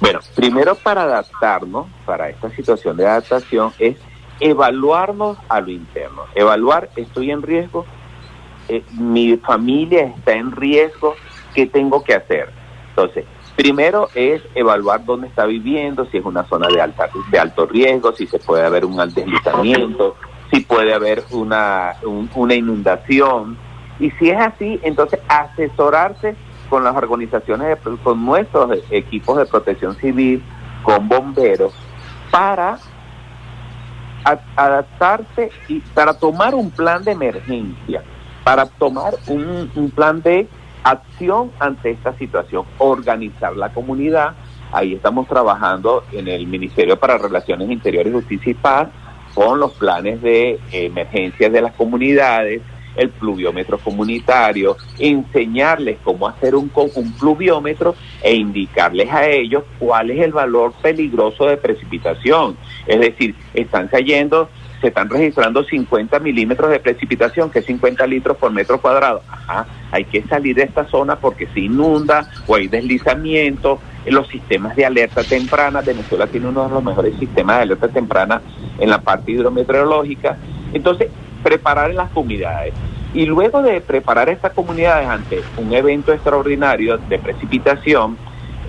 Bueno, 0.00 0.20
primero 0.34 0.74
para 0.74 1.02
adaptarnos, 1.02 1.86
para 2.04 2.28
esta 2.28 2.50
situación 2.50 2.96
de 2.96 3.06
adaptación, 3.06 3.72
es 3.78 3.96
evaluarnos 4.38 5.38
a 5.48 5.60
lo 5.60 5.70
interno. 5.70 6.24
Evaluar, 6.34 6.90
estoy 6.96 7.30
en 7.30 7.42
riesgo, 7.42 7.86
eh, 8.70 8.84
mi 8.92 9.36
familia 9.36 10.12
está 10.16 10.32
en 10.32 10.52
riesgo, 10.52 11.14
¿qué 11.54 11.66
tengo 11.66 12.04
que 12.04 12.14
hacer? 12.14 12.48
Entonces, 12.90 13.24
primero 13.56 14.08
es 14.14 14.42
evaluar 14.54 15.04
dónde 15.04 15.26
está 15.26 15.44
viviendo, 15.44 16.06
si 16.06 16.18
es 16.18 16.24
una 16.24 16.44
zona 16.48 16.68
de, 16.68 16.80
alta, 16.80 17.08
de 17.30 17.38
alto 17.38 17.66
riesgo, 17.66 18.12
si 18.12 18.26
se 18.26 18.38
puede 18.38 18.64
haber 18.64 18.84
un 18.84 18.96
deslizamiento, 18.96 20.16
si 20.52 20.60
puede 20.60 20.94
haber 20.94 21.24
una, 21.30 21.96
una 22.34 22.54
inundación. 22.54 23.58
Y 23.98 24.10
si 24.12 24.30
es 24.30 24.38
así, 24.38 24.78
entonces 24.82 25.20
asesorarse 25.28 26.36
con 26.68 26.84
las 26.84 26.94
organizaciones, 26.94 27.76
con 28.02 28.24
nuestros 28.24 28.78
equipos 28.90 29.36
de 29.36 29.46
protección 29.46 29.96
civil, 29.96 30.42
con 30.84 31.08
bomberos, 31.08 31.74
para 32.30 32.78
adaptarse 34.56 35.50
y 35.68 35.80
para 35.80 36.14
tomar 36.14 36.54
un 36.54 36.70
plan 36.70 37.02
de 37.02 37.12
emergencia, 37.12 38.02
para 38.50 38.66
tomar 38.66 39.14
un, 39.28 39.70
un 39.76 39.90
plan 39.92 40.22
de 40.22 40.48
acción 40.82 41.52
ante 41.60 41.92
esta 41.92 42.12
situación, 42.18 42.64
organizar 42.78 43.56
la 43.56 43.72
comunidad. 43.72 44.32
Ahí 44.72 44.94
estamos 44.94 45.28
trabajando 45.28 46.02
en 46.10 46.26
el 46.26 46.48
Ministerio 46.48 46.98
para 46.98 47.16
Relaciones 47.16 47.70
Interiores, 47.70 48.12
Justicia 48.12 48.50
y 48.50 48.54
Paz 48.54 48.88
con 49.36 49.60
los 49.60 49.70
planes 49.74 50.20
de 50.20 50.58
emergencia 50.72 51.48
de 51.48 51.62
las 51.62 51.74
comunidades, 51.74 52.60
el 52.96 53.10
pluviómetro 53.10 53.78
comunitario, 53.78 54.76
enseñarles 54.98 55.98
cómo 56.02 56.26
hacer 56.26 56.56
un, 56.56 56.72
un 56.74 57.12
pluviómetro 57.12 57.94
e 58.20 58.34
indicarles 58.34 59.12
a 59.12 59.28
ellos 59.28 59.62
cuál 59.78 60.10
es 60.10 60.18
el 60.24 60.32
valor 60.32 60.72
peligroso 60.82 61.46
de 61.46 61.56
precipitación. 61.56 62.56
Es 62.88 62.98
decir, 62.98 63.36
están 63.54 63.86
cayendo, 63.86 64.48
se 64.80 64.88
están 64.88 65.08
registrando 65.08 65.62
50 65.62 66.18
milímetros 66.20 66.70
de 66.70 66.80
precipitación, 66.80 67.50
que 67.50 67.60
es 67.60 67.66
50 67.66 68.06
litros 68.06 68.36
por 68.36 68.50
metro 68.50 68.80
cuadrado. 68.80 69.22
Ajá, 69.28 69.66
hay 69.90 70.04
que 70.04 70.22
salir 70.22 70.56
de 70.56 70.62
esta 70.62 70.86
zona 70.86 71.16
porque 71.16 71.46
se 71.48 71.60
inunda 71.60 72.28
o 72.46 72.54
hay 72.54 72.68
deslizamiento. 72.68 73.80
Los 74.06 74.28
sistemas 74.28 74.74
de 74.76 74.86
alerta 74.86 75.22
temprana, 75.22 75.82
Venezuela 75.82 76.26
tiene 76.26 76.48
uno 76.48 76.66
de 76.66 76.74
los 76.74 76.82
mejores 76.82 77.14
sistemas 77.18 77.56
de 77.56 77.62
alerta 77.62 77.88
temprana 77.88 78.40
en 78.78 78.88
la 78.88 79.00
parte 79.00 79.32
hidrometeorológica. 79.32 80.38
Entonces, 80.72 81.08
preparar 81.42 81.94
las 81.94 82.10
comunidades. 82.10 82.72
Y 83.12 83.26
luego 83.26 83.60
de 83.62 83.80
preparar 83.80 84.28
estas 84.28 84.52
comunidades 84.52 85.08
ante 85.08 85.42
un 85.56 85.72
evento 85.72 86.12
extraordinario 86.12 86.96
de 86.96 87.18
precipitación, 87.18 88.16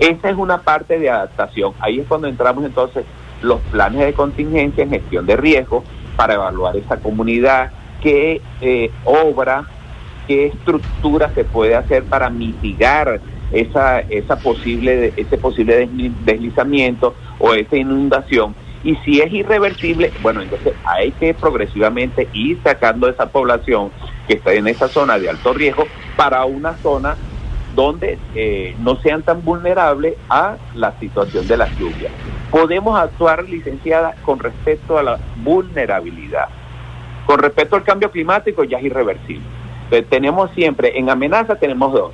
esa 0.00 0.30
es 0.30 0.36
una 0.36 0.58
parte 0.62 0.98
de 0.98 1.08
adaptación. 1.08 1.74
Ahí 1.78 2.00
es 2.00 2.06
cuando 2.06 2.26
entramos 2.26 2.64
entonces 2.64 3.04
los 3.40 3.60
planes 3.70 4.00
de 4.04 4.12
contingencia 4.12 4.84
en 4.84 4.90
gestión 4.90 5.26
de 5.26 5.36
riesgo 5.36 5.84
para 6.16 6.34
evaluar 6.34 6.76
esa 6.76 6.98
comunidad, 6.98 7.70
qué 8.02 8.40
eh, 8.60 8.90
obra, 9.04 9.64
qué 10.26 10.46
estructura 10.46 11.32
se 11.34 11.44
puede 11.44 11.74
hacer 11.74 12.04
para 12.04 12.30
mitigar 12.30 13.20
esa, 13.52 14.00
esa 14.00 14.36
posible, 14.36 15.12
ese 15.16 15.38
posible 15.38 15.88
deslizamiento 16.24 17.14
o 17.38 17.54
esa 17.54 17.76
inundación. 17.76 18.54
Y 18.84 18.96
si 18.96 19.20
es 19.20 19.32
irreversible, 19.32 20.12
bueno, 20.20 20.42
entonces 20.42 20.74
hay 20.84 21.12
que 21.12 21.34
progresivamente 21.34 22.28
ir 22.32 22.58
sacando 22.64 23.08
esa 23.08 23.26
población 23.26 23.90
que 24.26 24.34
está 24.34 24.52
en 24.54 24.66
esa 24.66 24.88
zona 24.88 25.18
de 25.18 25.30
alto 25.30 25.52
riesgo 25.52 25.86
para 26.16 26.44
una 26.44 26.76
zona 26.78 27.16
donde 27.74 28.18
eh, 28.34 28.76
no 28.80 28.96
sean 28.96 29.22
tan 29.22 29.44
vulnerables 29.44 30.14
a 30.28 30.56
la 30.74 30.92
situación 30.98 31.46
de 31.48 31.56
las 31.56 31.70
lluvias. 31.78 32.12
Podemos 32.50 32.98
actuar, 32.98 33.48
licenciada, 33.48 34.14
con 34.24 34.38
respecto 34.38 34.98
a 34.98 35.02
la 35.02 35.18
vulnerabilidad. 35.42 36.48
Con 37.26 37.38
respecto 37.38 37.76
al 37.76 37.84
cambio 37.84 38.10
climático 38.10 38.64
ya 38.64 38.78
es 38.78 38.84
irreversible. 38.84 39.46
Entonces, 39.84 40.08
tenemos 40.10 40.50
siempre, 40.52 40.98
en 40.98 41.08
amenaza 41.10 41.56
tenemos 41.56 41.92
dos, 41.92 42.12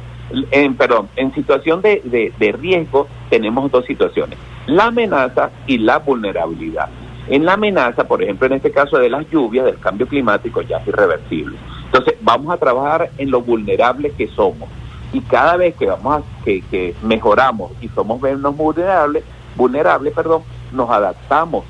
en, 0.51 0.77
perdón, 0.77 1.09
en 1.17 1.35
situación 1.35 1.81
de, 1.81 2.33
de, 2.39 2.53
riesgo 2.53 3.09
tenemos 3.31 3.71
dos 3.71 3.85
situaciones, 3.87 4.39
la 4.67 4.87
amenaza 4.87 5.51
y 5.67 5.79
la 5.79 5.99
vulnerabilidad. 5.99 6.89
En 7.29 7.45
la 7.45 7.55
amenaza, 7.55 8.05
por 8.05 8.23
ejemplo, 8.23 8.47
en 8.47 8.55
este 8.55 8.71
caso 8.71 8.99
de 8.99 9.11
las 9.11 9.29
lluvias, 9.31 9.67
del 9.67 9.79
cambio 9.79 10.07
climático, 10.07 10.63
ya 10.63 10.79
es 10.79 10.89
irreversible. 10.89 11.57
Entonces, 11.85 12.15
vamos 12.21 12.53
a 12.53 12.59
trabajar 12.59 13.11
en 13.19 13.31
lo 13.31 13.43
vulnerables 13.43 14.13
que 14.15 14.29
somos. 14.29 14.69
Y 15.13 15.21
cada 15.23 15.57
vez 15.57 15.75
que 15.77 15.87
vamos 15.87 16.23
a, 16.23 16.45
que, 16.45 16.61
que 16.63 16.95
mejoramos 17.03 17.73
y 17.81 17.89
somos 17.89 18.21
menos 18.21 18.57
vulnerables, 18.57 19.25
vulnerables, 19.57 20.13
perdón, 20.13 20.43
nos 20.73 20.91
adaptamos, 20.91 21.65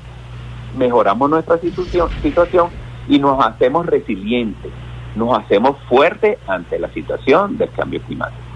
mejoramos 0.77 1.29
nuestra 1.29 1.57
situación, 1.57 2.09
situación 2.21 2.69
y 3.07 3.19
nos 3.19 3.43
hacemos 3.43 3.85
resilientes, 3.85 4.71
nos 5.15 5.37
hacemos 5.37 5.77
fuertes 5.87 6.37
ante 6.47 6.77
la 6.79 6.89
situación 6.89 7.57
del 7.57 7.71
cambio 7.71 8.01
climático. 8.01 8.49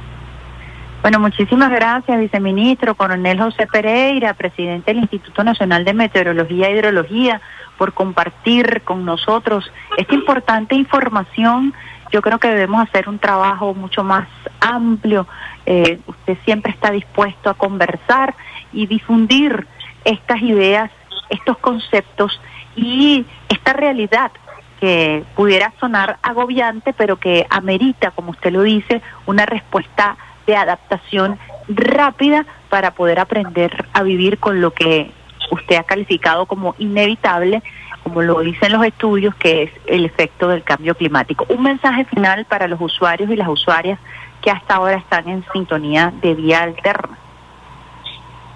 Bueno, 1.03 1.19
muchísimas 1.19 1.69
gracias, 1.69 2.17
viceministro, 2.17 2.95
coronel 2.95 3.37
José 3.37 3.67
Pereira, 3.67 4.33
presidente 4.35 4.93
del 4.93 5.01
Instituto 5.01 5.43
Nacional 5.43 5.83
de 5.83 5.93
Meteorología 5.93 6.69
e 6.69 6.77
Hidrología, 6.77 7.41
por 7.77 7.91
compartir 7.91 8.83
con 8.85 9.03
nosotros 9.03 9.69
esta 9.97 10.15
importante 10.15 10.75
información. 10.75 11.73
Yo 12.13 12.21
creo 12.21 12.37
que 12.37 12.47
debemos 12.47 12.87
hacer 12.87 13.09
un 13.09 13.17
trabajo 13.17 13.73
mucho 13.73 14.03
más 14.03 14.27
amplio. 14.59 15.25
Eh, 15.65 15.99
usted 16.05 16.37
siempre 16.45 16.71
está 16.71 16.91
dispuesto 16.91 17.49
a 17.49 17.55
conversar 17.55 18.35
y 18.71 18.85
difundir 18.85 19.67
estas 20.05 20.39
ideas, 20.43 20.91
estos 21.31 21.57
conceptos 21.57 22.39
y 22.75 23.25
esta 23.49 23.73
realidad 23.73 24.31
que 24.79 25.23
pudiera 25.35 25.73
sonar 25.79 26.19
agobiante, 26.21 26.93
pero 26.93 27.17
que 27.17 27.47
amerita, 27.49 28.11
como 28.11 28.29
usted 28.29 28.51
lo 28.51 28.61
dice, 28.61 29.01
una 29.25 29.47
respuesta 29.47 30.15
de 30.45 30.55
adaptación 30.55 31.39
rápida 31.67 32.45
para 32.69 32.91
poder 32.91 33.19
aprender 33.19 33.87
a 33.91 34.03
vivir 34.03 34.37
con 34.37 34.61
lo 34.61 34.71
que 34.71 35.09
usted 35.49 35.77
ha 35.77 35.83
calificado 35.83 36.45
como 36.45 36.75
inevitable, 36.77 37.63
como 38.03 38.21
lo 38.21 38.39
dicen 38.41 38.71
los 38.71 38.85
estudios, 38.85 39.33
que 39.35 39.63
es 39.63 39.71
el 39.87 40.05
efecto 40.05 40.49
del 40.49 40.63
cambio 40.63 40.95
climático. 40.95 41.45
Un 41.49 41.63
mensaje 41.63 42.05
final 42.05 42.45
para 42.45 42.67
los 42.67 42.79
usuarios 42.81 43.29
y 43.29 43.35
las 43.35 43.47
usuarias 43.47 43.99
que 44.41 44.51
hasta 44.51 44.75
ahora 44.75 44.97
están 44.97 45.27
en 45.29 45.43
sintonía 45.53 46.13
de 46.21 46.35
vía 46.35 46.63
alterna. 46.63 47.17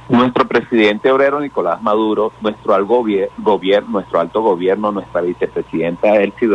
Nuestro 0.09 0.47
presidente 0.47 1.11
obrero 1.11 1.39
Nicolás 1.39 1.81
Maduro, 1.81 2.31
nuestro, 2.41 2.73
al 2.73 2.85
gobierno, 2.85 3.89
nuestro 3.89 4.19
alto 4.19 4.41
gobierno, 4.41 4.91
nuestra 4.91 5.21
vicepresidenta 5.21 6.13
Delcy 6.13 6.47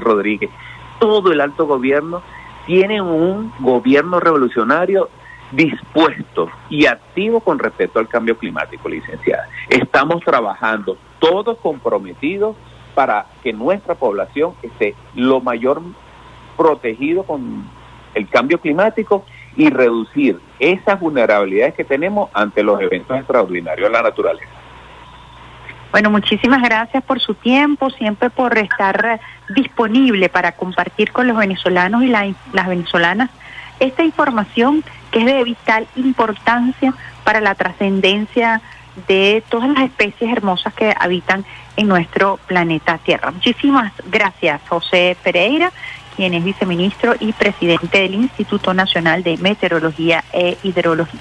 Rodríguez, 0.00 0.50
todo 0.98 1.32
el 1.32 1.40
alto 1.40 1.66
gobierno 1.66 2.22
tiene 2.66 3.00
un 3.00 3.52
gobierno 3.60 4.18
revolucionario 4.18 5.08
dispuesto 5.52 6.50
y 6.68 6.86
activo 6.86 7.40
con 7.40 7.58
respecto 7.58 7.98
al 7.98 8.08
cambio 8.08 8.36
climático, 8.36 8.88
licenciada. 8.88 9.48
Estamos 9.68 10.22
trabajando 10.22 10.96
todos 11.18 11.58
comprometidos 11.58 12.56
para 12.94 13.26
que 13.42 13.52
nuestra 13.52 13.94
población 13.94 14.54
esté 14.62 14.94
lo 15.14 15.40
mayor 15.40 15.82
protegido 16.56 17.22
con 17.22 17.64
el 18.14 18.28
cambio 18.28 18.60
climático 18.60 19.24
y 19.56 19.70
reducir 19.70 20.40
esas 20.58 21.00
vulnerabilidades 21.00 21.74
que 21.74 21.84
tenemos 21.84 22.30
ante 22.32 22.62
los 22.62 22.80
eventos 22.80 23.16
extraordinarios 23.16 23.88
de 23.88 23.92
la 23.92 24.02
naturaleza. 24.02 24.48
Bueno, 25.90 26.10
muchísimas 26.10 26.62
gracias 26.62 27.02
por 27.02 27.18
su 27.18 27.34
tiempo, 27.34 27.88
siempre 27.90 28.28
por 28.28 28.58
estar 28.58 29.20
disponible 29.54 30.28
para 30.28 30.52
compartir 30.52 31.12
con 31.12 31.26
los 31.26 31.36
venezolanos 31.36 32.02
y 32.02 32.08
las 32.08 32.68
venezolanas 32.68 33.30
esta 33.80 34.04
información 34.04 34.84
que 35.10 35.20
es 35.20 35.26
de 35.26 35.44
vital 35.44 35.86
importancia 35.96 36.94
para 37.24 37.40
la 37.40 37.54
trascendencia 37.54 38.60
de 39.06 39.42
todas 39.48 39.68
las 39.70 39.84
especies 39.84 40.32
hermosas 40.32 40.74
que 40.74 40.94
habitan 40.98 41.44
en 41.76 41.88
nuestro 41.88 42.38
planeta 42.46 42.98
Tierra. 42.98 43.30
Muchísimas 43.30 43.92
gracias, 44.06 44.60
José 44.68 45.16
Pereira, 45.22 45.72
quien 46.16 46.34
es 46.34 46.42
viceministro 46.42 47.14
y 47.20 47.32
presidente 47.32 48.00
del 48.00 48.14
Instituto 48.14 48.74
Nacional 48.74 49.22
de 49.22 49.36
Meteorología 49.36 50.24
e 50.32 50.58
Hidrología. 50.64 51.16